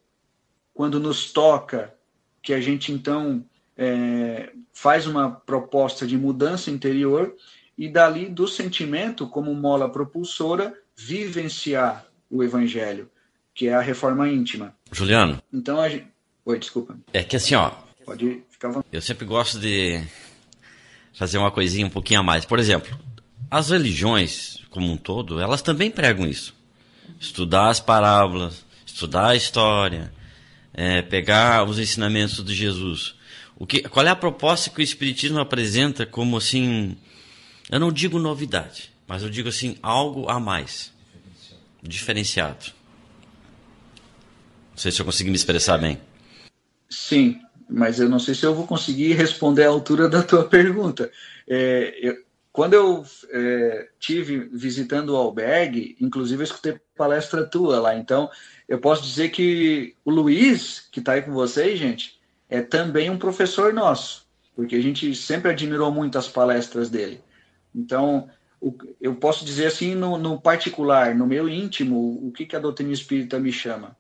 quando 0.74 1.00
nos 1.00 1.32
toca, 1.32 1.96
que 2.42 2.54
a 2.54 2.60
gente 2.60 2.92
então 2.92 3.44
é, 3.78 4.52
faz 4.74 5.08
uma 5.08 5.32
proposta 5.32 6.06
de 6.06 6.18
mudança 6.18 6.70
interior 6.70 7.34
e 7.78 7.88
dali 7.88 8.28
do 8.28 8.46
sentimento, 8.50 9.30
como 9.30 9.56
mola 9.56 9.90
propulsora, 9.90 10.78
vivenciar 10.94 12.06
o 12.30 12.44
evangelho, 12.44 13.10
que 13.60 13.68
é 13.68 13.74
a 13.74 13.82
reforma 13.82 14.30
íntima. 14.30 14.74
Juliano. 14.90 15.44
Então 15.52 15.82
a 15.82 15.90
gente... 15.90 16.08
Oi, 16.46 16.58
desculpa. 16.58 16.98
É 17.12 17.22
que 17.26 17.36
assim, 17.36 17.56
ó. 17.56 17.72
Pode 18.06 18.42
ficar 18.50 18.72
Eu 18.90 19.02
sempre 19.02 19.26
gosto 19.26 19.60
de 19.60 20.02
fazer 21.14 21.38
uma 21.38 21.52
coisinha 21.52 21.86
um 21.86 21.90
pouquinho 21.90 22.22
a 22.22 22.24
mais. 22.24 22.46
Por 22.46 22.58
exemplo, 22.58 22.98
as 23.52 23.70
religiões, 23.70 24.62
como 24.70 24.90
um 24.90 24.96
todo, 24.96 25.42
elas 25.42 25.62
também 25.62 25.92
pregam 25.92 26.26
isso. 26.26 26.56
Estudar 27.20 27.68
as 27.68 27.82
parábolas, 27.82 28.66
estudar 28.86 29.28
a 29.28 29.36
história, 29.36 30.10
é, 30.74 31.02
pegar 31.02 31.68
os 31.68 31.80
ensinamentos 31.80 32.42
de 32.42 32.56
Jesus. 32.56 33.14
O 33.58 33.68
que, 33.68 33.82
qual 33.82 34.08
é 34.08 34.10
a 34.10 34.16
proposta 34.16 34.70
que 34.70 34.80
o 34.80 34.82
Espiritismo 34.82 35.38
apresenta 35.38 36.06
como 36.06 36.38
assim, 36.38 36.96
eu 37.70 37.78
não 37.78 37.92
digo 37.92 38.20
novidade, 38.20 38.90
mas 39.06 39.22
eu 39.22 39.30
digo 39.30 39.50
assim, 39.50 39.76
algo 39.84 40.30
a 40.30 40.40
mais, 40.40 40.94
diferenciado. 41.84 42.79
Não 44.80 44.84
sei 44.84 44.94
se 44.94 45.02
eu 45.02 45.06
consegui 45.06 45.30
me 45.30 45.36
expressar 45.36 45.78
bem. 45.78 46.00
Sim, 46.90 47.42
mas 47.70 48.00
eu 48.00 48.08
não 48.08 48.18
sei 48.18 48.34
se 48.34 48.46
eu 48.46 48.56
vou 48.56 48.66
conseguir 48.66 49.12
responder 49.12 49.66
à 49.66 49.68
altura 49.68 50.08
da 50.08 50.24
tua 50.24 50.46
pergunta. 50.48 51.12
É, 51.46 52.00
eu, 52.02 52.16
quando 52.50 52.76
eu 52.76 53.04
é, 53.30 53.90
tive 54.00 54.40
visitando 54.54 55.10
o 55.10 55.18
albergue, 55.18 55.98
inclusive 56.00 56.42
eu 56.42 56.46
escutei 56.46 56.80
palestra 56.96 57.46
tua 57.46 57.78
lá, 57.82 57.98
então 57.98 58.30
eu 58.70 58.80
posso 58.80 59.04
dizer 59.04 59.32
que 59.32 59.96
o 60.06 60.12
Luiz, 60.12 60.88
que 60.90 61.02
está 61.02 61.12
aí 61.12 61.24
com 61.24 61.34
vocês, 61.34 61.78
gente, 61.78 62.18
é 62.50 62.62
também 62.62 63.10
um 63.10 63.18
professor 63.18 63.74
nosso, 63.74 64.26
porque 64.56 64.78
a 64.78 64.82
gente 64.82 65.14
sempre 65.14 65.52
admirou 65.52 65.92
muito 65.92 66.18
as 66.18 66.30
palestras 66.30 66.90
dele. 66.90 67.22
Então, 67.76 68.30
o, 68.62 68.74
eu 69.02 69.14
posso 69.14 69.44
dizer 69.44 69.66
assim, 69.66 69.94
no, 69.94 70.18
no, 70.18 70.40
particular, 70.40 71.14
no 71.14 71.28
meu 71.28 71.50
íntimo, 71.50 72.26
o 72.26 72.32
que, 72.32 72.46
que 72.46 72.56
a 72.56 72.60
doutrina 72.60 72.94
espírita 72.94 73.38
me 73.38 73.52
chama? 73.52 74.00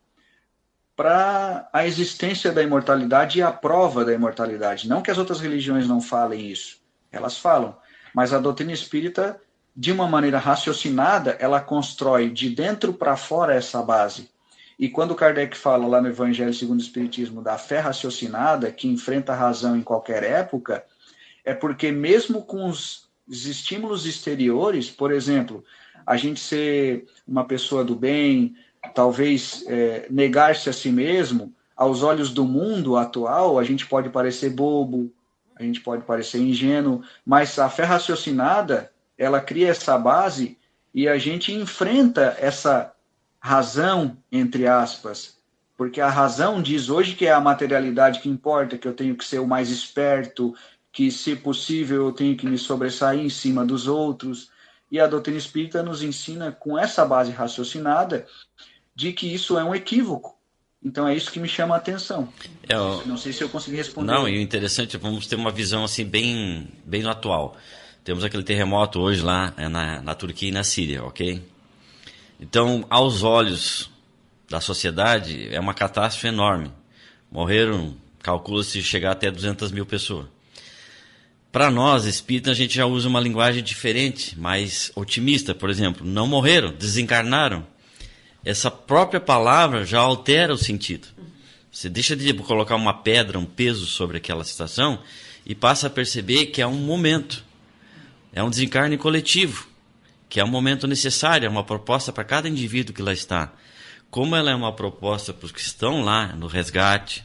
Para 0.99 1.69
a 1.71 1.87
existência 1.87 2.51
da 2.51 2.61
imortalidade 2.61 3.39
e 3.39 3.41
a 3.41 3.53
prova 3.53 4.03
da 4.03 4.13
imortalidade. 4.13 4.89
Não 4.89 5.01
que 5.01 5.09
as 5.09 5.17
outras 5.17 5.39
religiões 5.39 5.87
não 5.87 6.01
falem 6.01 6.51
isso, 6.51 6.81
elas 7.09 7.37
falam, 7.37 7.77
mas 8.13 8.33
a 8.33 8.37
doutrina 8.37 8.73
espírita, 8.73 9.39
de 9.73 9.93
uma 9.93 10.09
maneira 10.09 10.37
raciocinada, 10.37 11.37
ela 11.39 11.61
constrói 11.61 12.29
de 12.29 12.49
dentro 12.49 12.91
para 12.91 13.15
fora 13.15 13.55
essa 13.55 13.81
base. 13.81 14.29
E 14.77 14.89
quando 14.89 15.15
Kardec 15.15 15.55
fala 15.55 15.87
lá 15.87 16.01
no 16.01 16.09
Evangelho 16.09 16.53
segundo 16.53 16.79
o 16.79 16.83
Espiritismo 16.83 17.41
da 17.41 17.57
fé 17.57 17.79
raciocinada, 17.79 18.69
que 18.69 18.89
enfrenta 18.89 19.31
a 19.31 19.37
razão 19.37 19.77
em 19.77 19.81
qualquer 19.81 20.21
época, 20.21 20.83
é 21.45 21.53
porque 21.53 21.93
mesmo 21.93 22.41
com 22.41 22.67
os, 22.67 23.07
os 23.25 23.45
estímulos 23.45 24.05
exteriores, 24.05 24.89
por 24.89 25.13
exemplo, 25.13 25.63
a 26.05 26.17
gente 26.17 26.41
ser 26.41 27.05
uma 27.25 27.45
pessoa 27.45 27.85
do 27.85 27.95
bem, 27.95 28.53
talvez 28.93 29.63
é, 29.67 30.07
negar-se 30.09 30.69
a 30.69 30.73
si 30.73 30.91
mesmo, 30.91 31.53
aos 31.75 32.03
olhos 32.03 32.31
do 32.31 32.45
mundo 32.45 32.97
atual, 32.97 33.57
a 33.57 33.63
gente 33.63 33.85
pode 33.85 34.09
parecer 34.09 34.49
bobo, 34.49 35.11
a 35.55 35.63
gente 35.63 35.81
pode 35.81 36.03
parecer 36.03 36.39
ingênuo, 36.39 37.01
mas 37.25 37.57
a 37.59 37.69
fé 37.69 37.83
raciocinada, 37.83 38.91
ela 39.17 39.41
cria 39.41 39.69
essa 39.69 39.97
base 39.97 40.57
e 40.93 41.07
a 41.07 41.17
gente 41.17 41.53
enfrenta 41.53 42.35
essa 42.39 42.93
razão, 43.39 44.17
entre 44.31 44.67
aspas, 44.67 45.37
porque 45.77 46.01
a 46.01 46.09
razão 46.09 46.61
diz 46.61 46.89
hoje 46.89 47.15
que 47.15 47.25
é 47.25 47.31
a 47.31 47.39
materialidade 47.39 48.19
que 48.19 48.27
importa, 48.27 48.77
que 48.77 48.87
eu 48.87 48.93
tenho 48.93 49.15
que 49.15 49.23
ser 49.23 49.39
o 49.39 49.47
mais 49.47 49.69
esperto, 49.69 50.53
que, 50.91 51.09
se 51.09 51.35
possível, 51.35 52.07
eu 52.07 52.11
tenho 52.11 52.35
que 52.35 52.45
me 52.45 52.57
sobressair 52.57 53.21
em 53.21 53.29
cima 53.29 53.65
dos 53.65 53.87
outros. 53.87 54.51
E 54.91 54.99
a 54.99 55.07
doutrina 55.07 55.37
espírita 55.37 55.83
nos 55.83 56.01
ensina, 56.03 56.51
com 56.51 56.77
essa 56.77 57.05
base 57.05 57.31
raciocinada, 57.31 58.27
de 58.99 59.13
que 59.13 59.33
isso 59.33 59.57
é 59.57 59.63
um 59.63 59.73
equívoco. 59.73 60.37
Então 60.83 61.07
é 61.07 61.15
isso 61.15 61.31
que 61.31 61.39
me 61.39 61.47
chama 61.47 61.73
a 61.73 61.77
atenção. 61.77 62.27
É, 62.67 62.75
Não 63.05 63.15
sei 63.15 63.31
se 63.31 63.41
eu 63.41 63.47
consegui 63.47 63.77
responder. 63.77 64.11
Não, 64.11 64.27
e 64.27 64.37
o 64.37 64.41
interessante, 64.41 64.97
vamos 64.97 65.25
ter 65.25 65.37
uma 65.37 65.51
visão 65.51 65.85
assim 65.85 66.03
bem, 66.03 66.67
bem 66.83 67.01
no 67.01 67.09
atual. 67.09 67.55
Temos 68.03 68.25
aquele 68.25 68.43
terremoto 68.43 68.99
hoje 68.99 69.21
lá 69.21 69.53
é, 69.55 69.69
na, 69.69 70.01
na 70.01 70.15
Turquia 70.15 70.49
e 70.49 70.51
na 70.51 70.65
Síria, 70.65 71.01
ok? 71.05 71.41
Então, 72.41 72.85
aos 72.89 73.23
olhos 73.23 73.89
da 74.49 74.59
sociedade, 74.59 75.47
é 75.49 75.59
uma 75.61 75.73
catástrofe 75.73 76.27
enorme. 76.27 76.69
Morreram, 77.31 77.95
calcula-se 78.21 78.83
chegar 78.83 79.11
até 79.11 79.31
200 79.31 79.71
mil 79.71 79.85
pessoas. 79.85 80.27
Para 81.53 81.71
nós, 81.71 82.03
espíritas, 82.03 82.51
a 82.51 82.55
gente 82.55 82.75
já 82.75 82.85
usa 82.85 83.07
uma 83.07 83.21
linguagem 83.21 83.63
diferente, 83.63 84.37
mais 84.37 84.91
otimista. 84.93 85.55
Por 85.55 85.69
exemplo, 85.69 86.05
não 86.05 86.27
morreram, 86.27 86.73
desencarnaram. 86.73 87.65
Essa 88.43 88.71
própria 88.71 89.19
palavra 89.19 89.85
já 89.85 89.99
altera 89.99 90.53
o 90.53 90.57
sentido. 90.57 91.07
Você 91.71 91.89
deixa 91.89 92.15
de 92.15 92.33
colocar 92.33 92.75
uma 92.75 92.93
pedra, 92.93 93.37
um 93.37 93.45
peso 93.45 93.85
sobre 93.85 94.17
aquela 94.17 94.43
situação 94.43 94.99
e 95.45 95.53
passa 95.53 95.87
a 95.87 95.89
perceber 95.89 96.47
que 96.47 96.61
é 96.61 96.67
um 96.67 96.77
momento. 96.77 97.43
É 98.33 98.43
um 98.43 98.49
desencarne 98.49 98.97
coletivo 98.97 99.69
que 100.29 100.39
é 100.39 100.45
um 100.45 100.47
momento 100.47 100.85
necessário, 100.85 101.47
é 101.47 101.49
uma 101.49 101.63
proposta 101.63 102.13
para 102.13 102.23
cada 102.23 102.47
indivíduo 102.47 102.93
que 102.93 103.01
lá 103.01 103.11
está. 103.11 103.51
Como 104.11 104.35
ela 104.35 104.51
é 104.51 104.55
uma 104.55 104.71
proposta 104.71 105.33
para 105.33 105.47
os 105.47 105.51
que 105.51 105.59
estão 105.59 106.03
lá 106.03 106.27
no 106.35 106.45
resgate, 106.45 107.23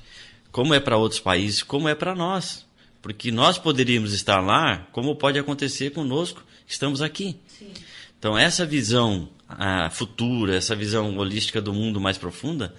como 0.50 0.72
é 0.72 0.80
para 0.80 0.96
outros 0.96 1.20
países, 1.20 1.62
como 1.62 1.88
é 1.88 1.94
para 1.94 2.14
nós. 2.14 2.64
Porque 3.02 3.30
nós 3.30 3.58
poderíamos 3.58 4.14
estar 4.14 4.40
lá, 4.40 4.86
como 4.90 5.14
pode 5.14 5.38
acontecer 5.38 5.90
conosco, 5.90 6.42
estamos 6.66 7.02
aqui. 7.02 7.38
Sim. 7.46 7.70
Então, 8.18 8.38
essa 8.38 8.64
visão 8.64 9.28
a, 9.58 9.90
futura, 9.90 10.56
essa 10.56 10.74
visão 10.74 11.16
holística 11.16 11.60
do 11.60 11.72
mundo 11.72 12.00
mais 12.00 12.18
profunda, 12.18 12.74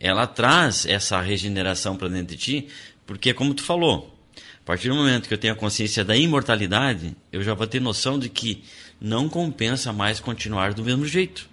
ela 0.00 0.26
traz 0.26 0.86
essa 0.86 1.20
regeneração 1.20 1.96
para 1.96 2.08
dentro 2.08 2.36
de 2.36 2.36
ti, 2.36 2.68
porque, 3.06 3.34
como 3.34 3.54
tu 3.54 3.62
falou, 3.62 4.14
a 4.36 4.64
partir 4.64 4.88
do 4.88 4.94
momento 4.94 5.28
que 5.28 5.34
eu 5.34 5.38
tenho 5.38 5.54
a 5.54 5.56
consciência 5.56 6.04
da 6.04 6.16
imortalidade, 6.16 7.16
eu 7.32 7.42
já 7.42 7.54
vou 7.54 7.66
ter 7.66 7.80
noção 7.80 8.18
de 8.18 8.28
que 8.28 8.62
não 9.00 9.28
compensa 9.28 9.92
mais 9.92 10.20
continuar 10.20 10.74
do 10.74 10.84
mesmo 10.84 11.06
jeito. 11.06 11.48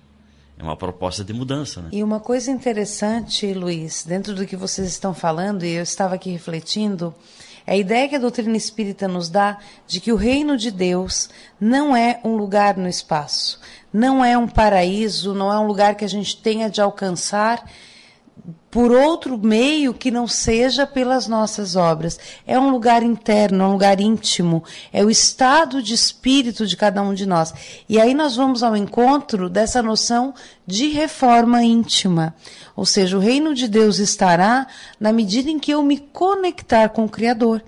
É 0.58 0.64
uma 0.64 0.78
proposta 0.78 1.24
de 1.24 1.34
mudança. 1.34 1.82
Né? 1.82 1.90
E 1.92 2.04
uma 2.04 2.20
coisa 2.20 2.50
interessante, 2.50 3.54
Luiz, 3.54 4.06
dentro 4.06 4.34
do 4.34 4.46
que 4.46 4.56
vocês 4.56 4.88
estão 4.88 5.14
falando, 5.14 5.66
e 5.66 5.72
eu 5.72 5.84
estava 5.84 6.16
aqui 6.16 6.30
refletindo, 6.32 7.14
a 7.68 7.76
ideia 7.76 8.08
que 8.08 8.16
a 8.16 8.20
doutrina 8.20 8.56
espírita 8.56 9.08
nos 9.08 9.30
dá 9.30 9.58
de 9.88 10.00
que 10.00 10.12
o 10.12 10.16
reino 10.16 10.58
de 10.58 10.70
Deus 10.70 11.30
não 11.60 11.96
é 11.96 12.20
um 12.24 12.36
lugar 12.36 12.78
no 12.78 12.88
espaço, 12.88 13.60
não 13.92 14.24
é 14.24 14.38
um 14.38 14.48
paraíso, 14.48 15.34
não 15.34 15.52
é 15.52 15.60
um 15.60 15.66
lugar 15.66 15.96
que 15.96 16.06
a 16.06 16.10
gente 16.10 16.38
tenha 16.38 16.70
de 16.70 16.82
alcançar 16.82 17.64
por 18.76 18.92
outro 18.92 19.38
meio 19.38 19.94
que 19.94 20.12
não 20.12 20.28
seja 20.28 20.86
pelas 20.86 21.30
nossas 21.30 21.78
obras. 21.78 22.20
É 22.46 22.60
um 22.60 22.70
lugar 22.70 23.04
interno, 23.04 23.64
é 23.64 23.68
um 23.68 23.72
lugar 23.72 24.02
íntimo, 24.02 24.66
é 24.92 25.02
o 25.02 25.10
estado 25.10 25.82
de 25.82 25.94
espírito 25.94 26.68
de 26.68 26.76
cada 26.76 27.02
um 27.02 27.14
de 27.14 27.26
nós. 27.26 27.54
E 27.88 27.98
aí 28.02 28.14
nós 28.14 28.36
vamos 28.36 28.64
ao 28.64 28.76
encontro 28.76 29.50
dessa 29.50 29.82
noção 29.82 30.34
de 30.68 30.90
reforma 30.90 31.64
íntima. 31.64 32.36
Ou 32.76 32.86
seja, 32.86 33.16
o 33.16 33.22
reino 33.22 33.56
de 33.56 33.70
Deus 33.70 33.98
estará 33.98 34.68
na 35.00 35.14
medida 35.14 35.50
em 35.50 35.58
que 35.58 35.72
eu 35.72 35.82
me 35.82 35.98
conectar 35.98 36.90
com 36.90 37.06
o 37.06 37.10
Criador. 37.10 37.64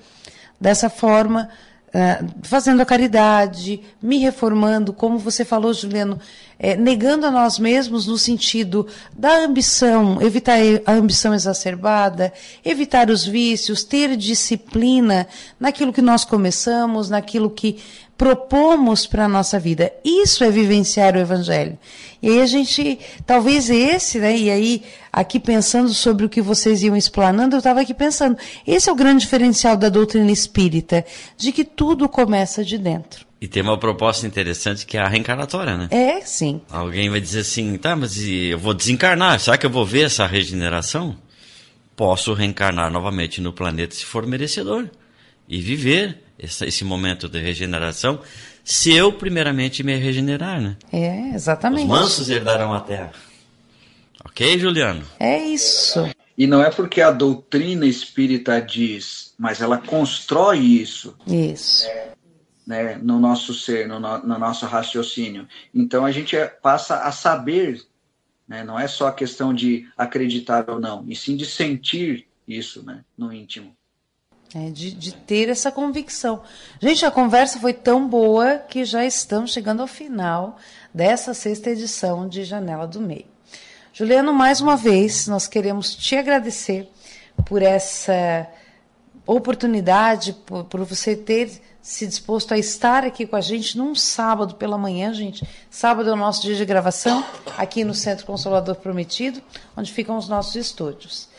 Dessa 0.59 0.89
forma, 0.89 1.47
eh, 1.93 2.23
fazendo 2.43 2.81
a 2.81 2.85
caridade, 2.85 3.81
me 4.01 4.17
reformando, 4.17 4.91
como 4.91 5.17
você 5.17 5.45
falou, 5.45 5.73
Juliano, 5.73 6.19
é, 6.59 6.75
negando 6.75 7.25
a 7.25 7.31
nós 7.31 7.57
mesmos 7.57 8.05
no 8.07 8.17
sentido 8.17 8.85
da 9.17 9.37
ambição, 9.37 10.21
evitar 10.21 10.57
a 10.85 10.91
ambição 10.91 11.33
exacerbada, 11.33 12.33
evitar 12.65 13.09
os 13.09 13.25
vícios, 13.25 13.83
ter 13.83 14.17
disciplina 14.17 15.27
naquilo 15.59 15.93
que 15.93 16.01
nós 16.01 16.25
começamos, 16.25 17.09
naquilo 17.09 17.49
que 17.49 17.79
propomos 18.17 19.05
para 19.05 19.25
a 19.25 19.27
nossa 19.27 19.59
vida. 19.59 19.93
Isso 20.03 20.43
é 20.43 20.49
vivenciar 20.49 21.15
o 21.15 21.19
Evangelho. 21.19 21.77
E 22.21 22.29
aí 22.29 22.41
a 22.41 22.45
gente, 22.47 22.97
talvez 23.25 23.69
esse, 23.69 24.17
né? 24.17 24.35
E 24.35 24.49
aí, 24.49 24.83
aqui 25.13 25.39
pensando 25.39 25.93
sobre 25.93 26.25
o 26.25 26.29
que 26.29 26.41
vocês 26.41 26.81
iam 26.81 26.97
explanando, 26.97 27.55
eu 27.55 27.59
estava 27.59 27.81
aqui 27.81 27.93
pensando, 27.93 28.35
esse 28.65 28.89
é 28.89 28.91
o 28.91 28.95
grande 28.95 29.21
diferencial 29.21 29.77
da 29.77 29.87
doutrina 29.87 30.31
espírita, 30.31 31.05
de 31.37 31.51
que 31.51 31.63
tudo 31.63 32.09
começa 32.09 32.65
de 32.65 32.77
dentro. 32.77 33.27
E 33.39 33.47
tem 33.47 33.61
uma 33.61 33.77
proposta 33.77 34.25
interessante 34.25 34.83
que 34.83 34.97
é 34.97 35.01
a 35.01 35.07
reencarnatória, 35.07 35.77
né? 35.77 35.87
É, 35.91 36.21
sim. 36.21 36.59
Alguém 36.71 37.07
vai 37.07 37.21
dizer 37.21 37.41
assim, 37.41 37.77
tá, 37.77 37.95
mas 37.95 38.17
eu 38.17 38.57
vou 38.57 38.73
desencarnar, 38.73 39.39
será 39.39 39.59
que 39.59 39.65
eu 39.67 39.69
vou 39.69 39.85
ver 39.85 40.07
essa 40.07 40.25
regeneração? 40.25 41.15
Posso 41.95 42.33
reencarnar 42.33 42.91
novamente 42.91 43.39
no 43.41 43.53
planeta 43.53 43.93
se 43.93 44.05
for 44.05 44.25
merecedor 44.25 44.89
e 45.47 45.61
viver 45.61 46.23
esse 46.37 46.83
momento 46.83 47.27
de 47.27 47.39
regeneração, 47.39 48.19
se 48.63 48.93
eu 48.93 49.13
primeiramente 49.13 49.83
me 49.83 49.95
regenerar, 49.95 50.61
né? 50.61 50.75
É, 50.91 51.29
exatamente. 51.33 51.83
Os 51.83 51.89
mansos 51.89 52.29
herdarão 52.29 52.73
a 52.73 52.81
terra. 52.81 53.13
Ok, 54.25 54.59
Juliano? 54.59 55.03
É 55.19 55.39
isso. 55.39 56.05
E 56.37 56.45
não 56.45 56.61
é 56.61 56.69
porque 56.69 57.01
a 57.01 57.11
doutrina 57.11 57.85
espírita 57.85 58.61
diz, 58.61 59.33
mas 59.39 59.61
ela 59.61 59.77
constrói 59.77 60.59
isso. 60.59 61.15
Isso. 61.25 61.87
Né, 62.65 62.99
no 63.01 63.17
nosso 63.19 63.53
ser, 63.53 63.87
no, 63.87 63.99
no 63.99 64.37
nosso 64.37 64.65
raciocínio. 64.65 65.47
Então 65.73 66.05
a 66.05 66.11
gente 66.11 66.35
é, 66.35 66.45
passa 66.45 67.03
a 67.03 67.11
saber, 67.13 67.81
né, 68.45 68.65
não 68.65 68.77
é 68.77 68.87
só 68.89 69.07
a 69.07 69.13
questão 69.13 69.53
de 69.53 69.87
acreditar 69.97 70.69
ou 70.69 70.77
não, 70.77 71.05
e 71.07 71.15
sim 71.15 71.37
de 71.37 71.45
sentir 71.45 72.27
isso 72.45 72.83
né, 72.83 73.05
no 73.17 73.31
íntimo. 73.31 73.76
É, 74.55 74.69
de, 74.69 74.91
de, 74.91 75.13
ter 75.13 75.49
essa 75.49 75.69
convicção. 75.69 76.41
Gente, 76.79 77.05
a 77.05 77.11
conversa 77.11 77.59
foi 77.59 77.73
tão 77.73 78.07
boa 78.07 78.57
que 78.57 78.85
já 78.85 79.05
estamos 79.05 79.51
chegando 79.51 79.81
ao 79.81 79.87
final 79.87 80.57
dessa 80.93 81.33
sexta 81.33 81.71
edição 81.71 82.29
de 82.29 82.45
Janela 82.45 82.87
do 82.87 83.01
Meio. 83.01 83.25
Juliano, 83.91 84.33
mais 84.33 84.61
uma 84.61 84.77
vez, 84.77 85.27
nós 85.27 85.47
queremos 85.47 85.93
te 85.95 86.15
agradecer 86.15 86.89
por 87.45 87.61
essa 87.61 88.47
oportunidade, 89.25 90.31
por, 90.31 90.63
por 90.63 90.85
você 90.85 91.15
ter 91.15 91.61
se 91.81 92.05
disposto 92.05 92.53
a 92.53 92.57
estar 92.57 93.05
aqui 93.05 93.25
com 93.25 93.37
a 93.37 93.41
gente 93.41 93.77
num 93.77 93.95
sábado 93.95 94.55
pela 94.55 94.77
manhã, 94.77 95.13
gente. 95.13 95.47
Sábado 95.69 96.09
é 96.09 96.13
o 96.13 96.17
nosso 96.17 96.41
dia 96.41 96.53
de 96.53 96.65
gravação, 96.65 97.25
aqui 97.57 97.85
no 97.85 97.93
Centro 97.93 98.25
Consolador 98.25 98.75
Prometido, 98.75 99.41
onde 99.75 99.91
ficam 99.91 100.17
os 100.17 100.27
nossos 100.27 100.55
estúdios. 100.55 101.29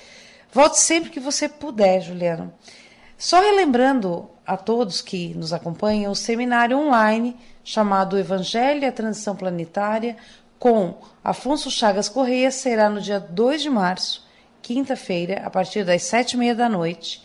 Volte 0.50 0.78
sempre 0.78 1.10
que 1.10 1.20
você 1.20 1.48
puder, 1.48 2.00
Juliano. 2.00 2.52
Só 3.18 3.40
relembrando 3.40 4.30
a 4.46 4.56
todos 4.56 5.02
que 5.02 5.34
nos 5.34 5.52
acompanham, 5.52 6.12
o 6.12 6.14
seminário 6.14 6.78
online 6.78 7.36
chamado 7.64 8.16
Evangelho 8.16 8.82
e 8.82 8.86
a 8.86 8.92
Transição 8.92 9.34
Planetária, 9.34 10.16
com 10.56 10.94
Afonso 11.22 11.68
Chagas 11.68 12.08
Correia, 12.08 12.52
será 12.52 12.88
no 12.88 13.00
dia 13.00 13.18
2 13.18 13.62
de 13.62 13.70
março, 13.70 14.24
quinta-feira, 14.62 15.42
a 15.44 15.50
partir 15.50 15.84
das 15.84 16.04
sete 16.04 16.34
e 16.34 16.36
meia 16.36 16.54
da 16.54 16.68
noite. 16.68 17.20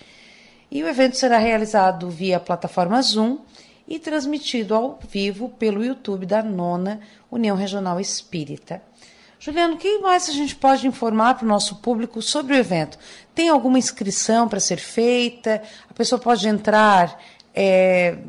E 0.71 0.82
o 0.82 0.88
evento 0.88 1.15
será 1.15 1.38
realizado 1.38 2.10
via 2.10 2.39
plataforma 2.39 2.99
Zoom 2.99 3.38
e 3.88 3.99
transmitido 3.99 4.73
ao 4.73 4.97
vivo 5.08 5.47
pelo 5.47 5.86
YouTube 5.86 6.25
da 6.25 6.41
Nona 6.41 7.01
União 7.32 7.56
Regional 7.56 7.99
Espírita. 7.99 8.82
Juliano, 9.43 9.73
o 9.73 9.77
que 9.77 9.97
mais 9.97 10.29
a 10.29 10.32
gente 10.32 10.56
pode 10.56 10.88
informar 10.88 11.34
para 11.34 11.43
o 11.43 11.47
nosso 11.49 11.75
público 11.82 12.21
sobre 12.21 12.53
o 12.53 12.58
evento? 12.58 12.97
Tem 13.36 13.49
alguma 13.49 13.77
inscrição 13.77 14.47
para 14.47 14.58
ser 14.58 14.77
feita? 14.77 15.62
A 15.89 15.93
pessoa 15.93 16.17
pode 16.17 16.47
entrar 16.47 17.21
é, 17.53 18.19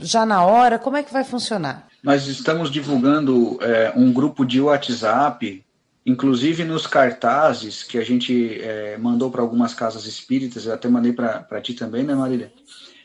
já 0.00 0.24
na 0.24 0.42
hora? 0.46 0.78
Como 0.78 0.96
é 0.96 1.02
que 1.02 1.12
vai 1.12 1.24
funcionar? 1.24 1.88
Nós 2.02 2.26
estamos 2.26 2.70
divulgando 2.70 3.58
é, 3.60 3.92
um 3.94 4.10
grupo 4.10 4.46
de 4.46 4.62
WhatsApp, 4.62 5.62
inclusive 6.06 6.64
nos 6.64 6.86
cartazes 6.86 7.82
que 7.82 7.98
a 7.98 8.02
gente 8.02 8.58
é, 8.62 8.96
mandou 8.96 9.30
para 9.30 9.42
algumas 9.42 9.74
casas 9.74 10.06
espíritas, 10.06 10.64
eu 10.64 10.72
até 10.72 10.88
mandei 10.88 11.12
para 11.12 11.60
ti 11.60 11.74
também, 11.74 12.02
né, 12.02 12.14
Marília? 12.14 12.50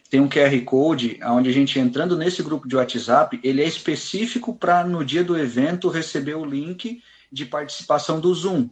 Tem 0.10 0.22
um 0.22 0.30
QR 0.30 0.58
Code, 0.64 1.20
onde 1.22 1.50
a 1.50 1.54
gente 1.54 1.78
entrando 1.78 2.16
nesse 2.16 2.42
grupo 2.42 2.66
de 2.66 2.78
WhatsApp, 2.78 3.38
ele 3.44 3.62
é 3.62 3.68
específico 3.68 4.56
para 4.56 4.86
no 4.86 5.04
dia 5.04 5.22
do 5.22 5.38
evento 5.38 5.90
receber 5.90 6.36
o 6.36 6.46
link 6.46 7.02
de 7.32 7.46
participação 7.46 8.20
do 8.20 8.34
Zoom. 8.34 8.70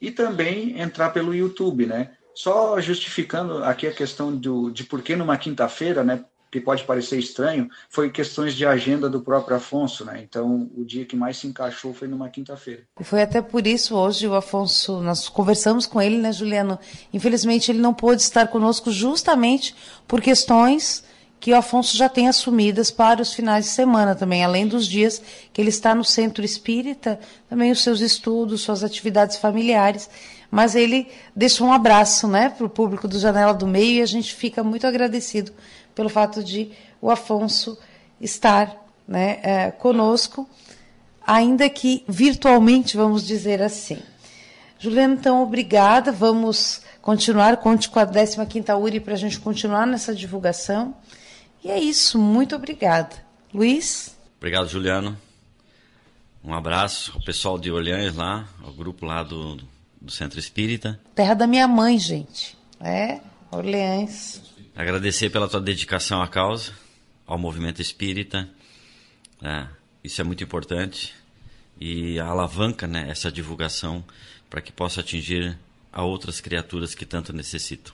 E 0.00 0.10
também 0.10 0.80
entrar 0.80 1.10
pelo 1.10 1.34
YouTube, 1.34 1.86
né? 1.86 2.10
Só 2.34 2.78
justificando 2.80 3.64
aqui 3.64 3.86
a 3.86 3.92
questão 3.92 4.34
do, 4.36 4.70
de 4.70 4.84
por 4.84 5.00
que 5.00 5.16
numa 5.16 5.38
quinta-feira, 5.38 6.04
né? 6.04 6.22
Que 6.50 6.60
pode 6.60 6.84
parecer 6.84 7.18
estranho, 7.18 7.68
foi 7.88 8.10
questões 8.10 8.54
de 8.54 8.64
agenda 8.64 9.08
do 9.08 9.20
próprio 9.20 9.56
Afonso, 9.56 10.04
né? 10.04 10.20
Então, 10.22 10.70
o 10.76 10.84
dia 10.84 11.04
que 11.04 11.16
mais 11.16 11.38
se 11.38 11.46
encaixou 11.46 11.92
foi 11.94 12.06
numa 12.08 12.28
quinta-feira. 12.28 12.82
E 13.00 13.04
foi 13.04 13.22
até 13.22 13.40
por 13.40 13.66
isso 13.66 13.96
hoje 13.96 14.28
o 14.28 14.34
Afonso, 14.34 15.00
nós 15.00 15.28
conversamos 15.28 15.86
com 15.86 16.00
ele, 16.00 16.18
né, 16.18 16.30
Juliano? 16.30 16.78
Infelizmente 17.12 17.72
ele 17.72 17.80
não 17.80 17.94
pôde 17.94 18.22
estar 18.22 18.46
conosco 18.48 18.90
justamente 18.90 19.74
por 20.06 20.20
questões 20.20 21.02
que 21.38 21.52
o 21.52 21.56
Afonso 21.56 21.96
já 21.96 22.08
tem 22.08 22.28
assumidas 22.28 22.90
para 22.90 23.22
os 23.22 23.32
finais 23.32 23.66
de 23.66 23.70
semana 23.70 24.14
também, 24.14 24.42
além 24.42 24.66
dos 24.66 24.86
dias 24.86 25.22
que 25.52 25.60
ele 25.60 25.68
está 25.68 25.94
no 25.94 26.04
centro 26.04 26.44
espírita, 26.44 27.20
também 27.48 27.70
os 27.70 27.82
seus 27.82 28.00
estudos, 28.00 28.62
suas 28.62 28.82
atividades 28.82 29.36
familiares. 29.36 30.08
Mas 30.50 30.74
ele 30.74 31.08
deixou 31.34 31.66
um 31.66 31.72
abraço 31.72 32.26
né, 32.26 32.48
para 32.48 32.64
o 32.64 32.70
público 32.70 33.06
do 33.06 33.18
Janela 33.18 33.52
do 33.52 33.66
Meio 33.66 33.98
e 33.98 34.02
a 34.02 34.06
gente 34.06 34.34
fica 34.34 34.62
muito 34.62 34.86
agradecido 34.86 35.52
pelo 35.94 36.08
fato 36.08 36.42
de 36.42 36.70
o 37.00 37.10
Afonso 37.10 37.78
estar 38.20 38.84
né, 39.06 39.38
é, 39.42 39.70
conosco, 39.70 40.48
ainda 41.26 41.68
que 41.68 42.04
virtualmente, 42.08 42.96
vamos 42.96 43.26
dizer 43.26 43.62
assim. 43.62 43.98
Juliana, 44.78 45.14
então, 45.14 45.42
obrigada. 45.42 46.12
Vamos 46.12 46.82
continuar, 47.00 47.56
conte 47.58 47.88
com 47.88 47.98
a 47.98 48.06
15ª 48.06 48.78
URI 48.78 49.00
para 49.00 49.14
a 49.14 49.16
gente 49.16 49.38
continuar 49.40 49.86
nessa 49.86 50.14
divulgação. 50.14 50.94
E 51.64 51.70
é 51.70 51.78
isso, 51.78 52.18
muito 52.18 52.54
obrigada. 52.54 53.24
Luiz? 53.52 54.16
Obrigado, 54.36 54.68
Juliano. 54.68 55.16
Um 56.44 56.54
abraço 56.54 57.12
ao 57.14 57.20
pessoal 57.22 57.58
de 57.58 57.70
Orleans 57.72 58.14
lá, 58.14 58.48
ao 58.62 58.72
grupo 58.72 59.04
lá 59.04 59.22
do, 59.22 59.56
do 60.00 60.12
Centro 60.12 60.38
Espírita. 60.38 61.00
Terra 61.14 61.34
da 61.34 61.46
minha 61.46 61.66
mãe, 61.66 61.98
gente. 61.98 62.56
É, 62.80 63.20
Orleans. 63.50 64.42
Agradecer 64.74 65.30
pela 65.30 65.48
tua 65.48 65.60
dedicação 65.60 66.22
à 66.22 66.28
causa, 66.28 66.72
ao 67.26 67.38
movimento 67.38 67.82
espírita. 67.82 68.48
É, 69.42 69.66
isso 70.04 70.20
é 70.20 70.24
muito 70.24 70.44
importante. 70.44 71.14
E 71.80 72.20
alavanca 72.20 72.86
né, 72.86 73.06
essa 73.08 73.32
divulgação 73.32 74.04
para 74.48 74.60
que 74.60 74.70
possa 74.70 75.00
atingir 75.00 75.58
a 75.92 76.04
outras 76.04 76.40
criaturas 76.40 76.94
que 76.94 77.04
tanto 77.04 77.32
necessitam. 77.32 77.92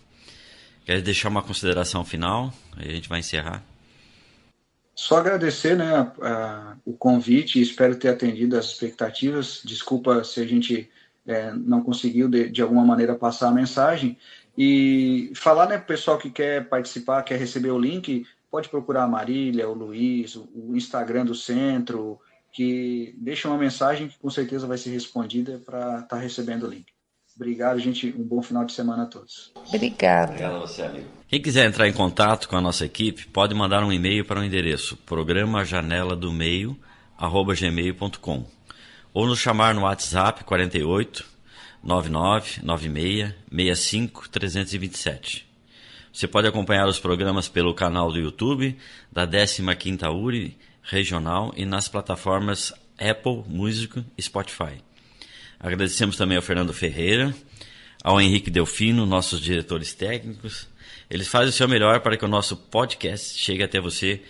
Quer 0.85 1.01
deixar 1.01 1.29
uma 1.29 1.42
consideração 1.42 2.05
final? 2.05 2.53
Aí 2.77 2.88
a 2.88 2.92
gente 2.92 3.09
vai 3.09 3.21
encerrar. 3.21 3.62
Só 4.95 5.16
agradecer 5.16 5.77
né, 5.77 5.95
a, 5.95 6.12
a, 6.23 6.77
o 6.85 6.92
convite 6.92 7.59
e 7.59 7.62
espero 7.62 7.97
ter 7.97 8.09
atendido 8.09 8.57
as 8.57 8.66
expectativas. 8.66 9.62
Desculpa 9.64 10.23
se 10.23 10.40
a 10.40 10.47
gente 10.47 10.90
é, 11.27 11.53
não 11.53 11.83
conseguiu, 11.83 12.29
de, 12.29 12.49
de, 12.49 12.62
alguma 12.62 12.85
maneira, 12.85 13.14
passar 13.14 13.49
a 13.49 13.53
mensagem. 13.53 14.18
E 14.57 15.33
falar 15.35 15.68
né, 15.68 15.79
pessoal 15.79 16.18
que 16.18 16.31
quer 16.31 16.68
participar, 16.68 17.23
quer 17.23 17.38
receber 17.38 17.71
o 17.71 17.79
link, 17.79 18.27
pode 18.51 18.68
procurar 18.68 19.05
a 19.05 19.09
Marília, 19.09 19.68
o 19.68 19.73
Luiz, 19.75 20.37
o, 20.37 20.49
o 20.55 20.77
Instagram 20.77 21.25
do 21.25 21.35
centro, 21.35 22.21
que 22.53 23.14
deixa 23.16 23.49
uma 23.49 23.57
mensagem 23.57 24.09
que 24.09 24.18
com 24.18 24.29
certeza 24.29 24.66
vai 24.66 24.77
ser 24.77 24.90
respondida 24.90 25.61
para 25.64 26.01
estar 26.01 26.07
tá 26.07 26.16
recebendo 26.18 26.66
o 26.66 26.71
link. 26.71 26.91
Obrigado, 27.37 27.79
gente. 27.79 28.14
Um 28.16 28.23
bom 28.23 28.42
final 28.42 28.64
de 28.64 28.73
semana 28.73 29.05
a 29.05 29.07
todos. 29.07 29.53
Obrigado. 29.68 30.31
Obrigado 30.31 30.57
a 30.57 30.59
você, 30.61 30.83
amigo. 30.83 31.07
Quem 31.29 31.40
quiser 31.40 31.66
entrar 31.66 31.88
em 31.88 31.92
contato 31.92 32.49
com 32.49 32.57
a 32.57 32.61
nossa 32.61 32.85
equipe, 32.85 33.27
pode 33.29 33.55
mandar 33.55 33.83
um 33.83 33.92
e-mail 33.92 34.25
para 34.25 34.40
o 34.40 34.45
endereço 34.45 34.97
programa 34.99 35.64
janela 35.64 36.14
do 36.14 36.33
meio 36.33 36.79
gmail.com 37.18 38.47
ou 39.14 39.27
nos 39.27 39.38
chamar 39.38 39.75
no 39.75 39.83
WhatsApp 39.83 40.45
48 40.45 41.25
99 41.83 42.61
96 42.62 43.35
65 43.51 44.29
327. 44.29 45.47
Você 46.12 46.29
pode 46.29 46.47
acompanhar 46.47 46.87
os 46.87 47.01
programas 47.01 47.49
pelo 47.49 47.75
canal 47.75 48.12
do 48.12 48.18
YouTube 48.18 48.77
da 49.11 49.27
15ª 49.27 50.12
URI 50.14 50.59
Regional 50.83 51.53
e 51.57 51.64
nas 51.64 51.88
plataformas 51.88 52.73
Apple 52.99 53.45
Music 53.49 54.05
e 54.18 54.23
Spotify. 54.23 54.83
Agradecemos 55.62 56.16
também 56.16 56.37
ao 56.37 56.42
Fernando 56.42 56.72
Ferreira, 56.72 57.33
ao 58.03 58.20
Henrique 58.20 58.51
Delfino, 58.51 59.07
nossos 59.07 59.40
diretores 59.40 59.94
técnicos. 59.94 60.66
Eles 61.09 61.29
fazem 61.29 61.51
o 61.51 61.53
seu 61.53 61.68
melhor 61.68 62.01
para 62.01 62.16
que 62.16 62.25
o 62.25 62.29
nosso 62.29 62.57
podcast 62.57 63.38
chegue 63.38 63.62
até 63.62 63.81
você 63.81 64.20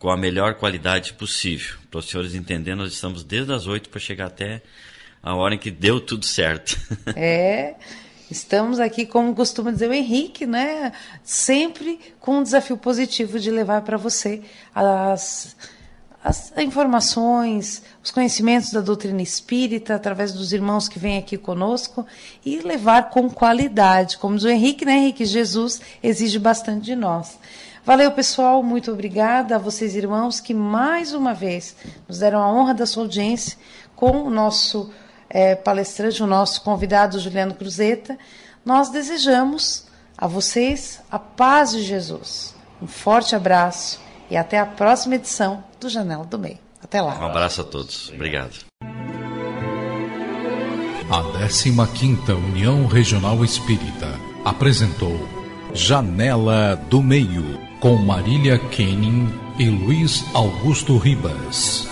com 0.00 0.10
a 0.10 0.16
melhor 0.16 0.54
qualidade 0.54 1.12
possível. 1.12 1.76
Para 1.88 2.00
os 2.00 2.06
senhores 2.06 2.34
entenderem, 2.34 2.76
nós 2.76 2.92
estamos 2.92 3.22
desde 3.22 3.52
as 3.52 3.68
oito 3.68 3.88
para 3.88 4.00
chegar 4.00 4.26
até 4.26 4.62
a 5.22 5.36
hora 5.36 5.54
em 5.54 5.58
que 5.58 5.70
deu 5.70 6.00
tudo 6.00 6.26
certo. 6.26 6.76
É, 7.14 7.76
estamos 8.28 8.80
aqui, 8.80 9.06
como 9.06 9.32
costuma 9.32 9.70
dizer 9.70 9.88
o 9.88 9.94
Henrique, 9.94 10.44
né? 10.44 10.92
Sempre 11.22 12.00
com 12.18 12.38
um 12.38 12.42
desafio 12.42 12.76
positivo 12.76 13.38
de 13.38 13.48
levar 13.48 13.82
para 13.82 13.96
você 13.96 14.42
as 14.74 15.56
as 16.24 16.50
informações, 16.56 17.82
os 18.02 18.10
conhecimentos 18.10 18.72
da 18.72 18.80
doutrina 18.80 19.20
espírita 19.20 19.94
através 19.94 20.32
dos 20.32 20.54
irmãos 20.54 20.88
que 20.88 20.98
vêm 20.98 21.18
aqui 21.18 21.36
conosco 21.36 22.06
e 22.42 22.60
levar 22.60 23.10
com 23.10 23.28
qualidade. 23.28 24.16
Como 24.16 24.34
diz 24.34 24.44
o 24.44 24.48
Henrique, 24.48 24.86
né, 24.86 24.96
Henrique? 24.96 25.26
Jesus 25.26 25.82
exige 26.02 26.38
bastante 26.38 26.86
de 26.86 26.96
nós. 26.96 27.38
Valeu, 27.84 28.10
pessoal. 28.10 28.62
Muito 28.62 28.90
obrigada 28.90 29.56
a 29.56 29.58
vocês, 29.58 29.94
irmãos, 29.94 30.40
que 30.40 30.54
mais 30.54 31.12
uma 31.12 31.34
vez 31.34 31.76
nos 32.08 32.20
deram 32.20 32.40
a 32.40 32.50
honra 32.50 32.72
da 32.72 32.86
sua 32.86 33.02
audiência 33.02 33.58
com 33.94 34.22
o 34.22 34.30
nosso 34.30 34.90
é, 35.28 35.54
palestrante, 35.54 36.22
o 36.22 36.26
nosso 36.26 36.62
convidado 36.62 37.20
Juliano 37.20 37.54
Cruzeta. 37.54 38.18
Nós 38.64 38.88
desejamos 38.88 39.84
a 40.16 40.26
vocês 40.26 41.02
a 41.10 41.18
paz 41.18 41.72
de 41.72 41.82
Jesus. 41.82 42.54
Um 42.80 42.86
forte 42.86 43.36
abraço 43.36 44.03
e 44.34 44.36
até 44.36 44.58
a 44.58 44.66
próxima 44.66 45.14
edição 45.14 45.62
do 45.80 45.88
Janela 45.88 46.24
do 46.24 46.36
Meio. 46.36 46.58
Até 46.82 47.00
lá. 47.00 47.16
Um 47.20 47.26
abraço 47.26 47.60
a 47.60 47.64
todos. 47.64 48.10
Obrigado. 48.10 48.64
A 51.08 51.22
15ª 51.22 52.34
União 52.34 52.84
Regional 52.86 53.44
Espírita 53.44 54.08
apresentou 54.44 55.16
Janela 55.72 56.74
do 56.90 57.00
Meio, 57.00 57.60
com 57.78 57.94
Marília 57.94 58.58
Kenning 58.58 59.32
e 59.56 59.70
Luiz 59.70 60.24
Augusto 60.34 60.98
Ribas. 60.98 61.86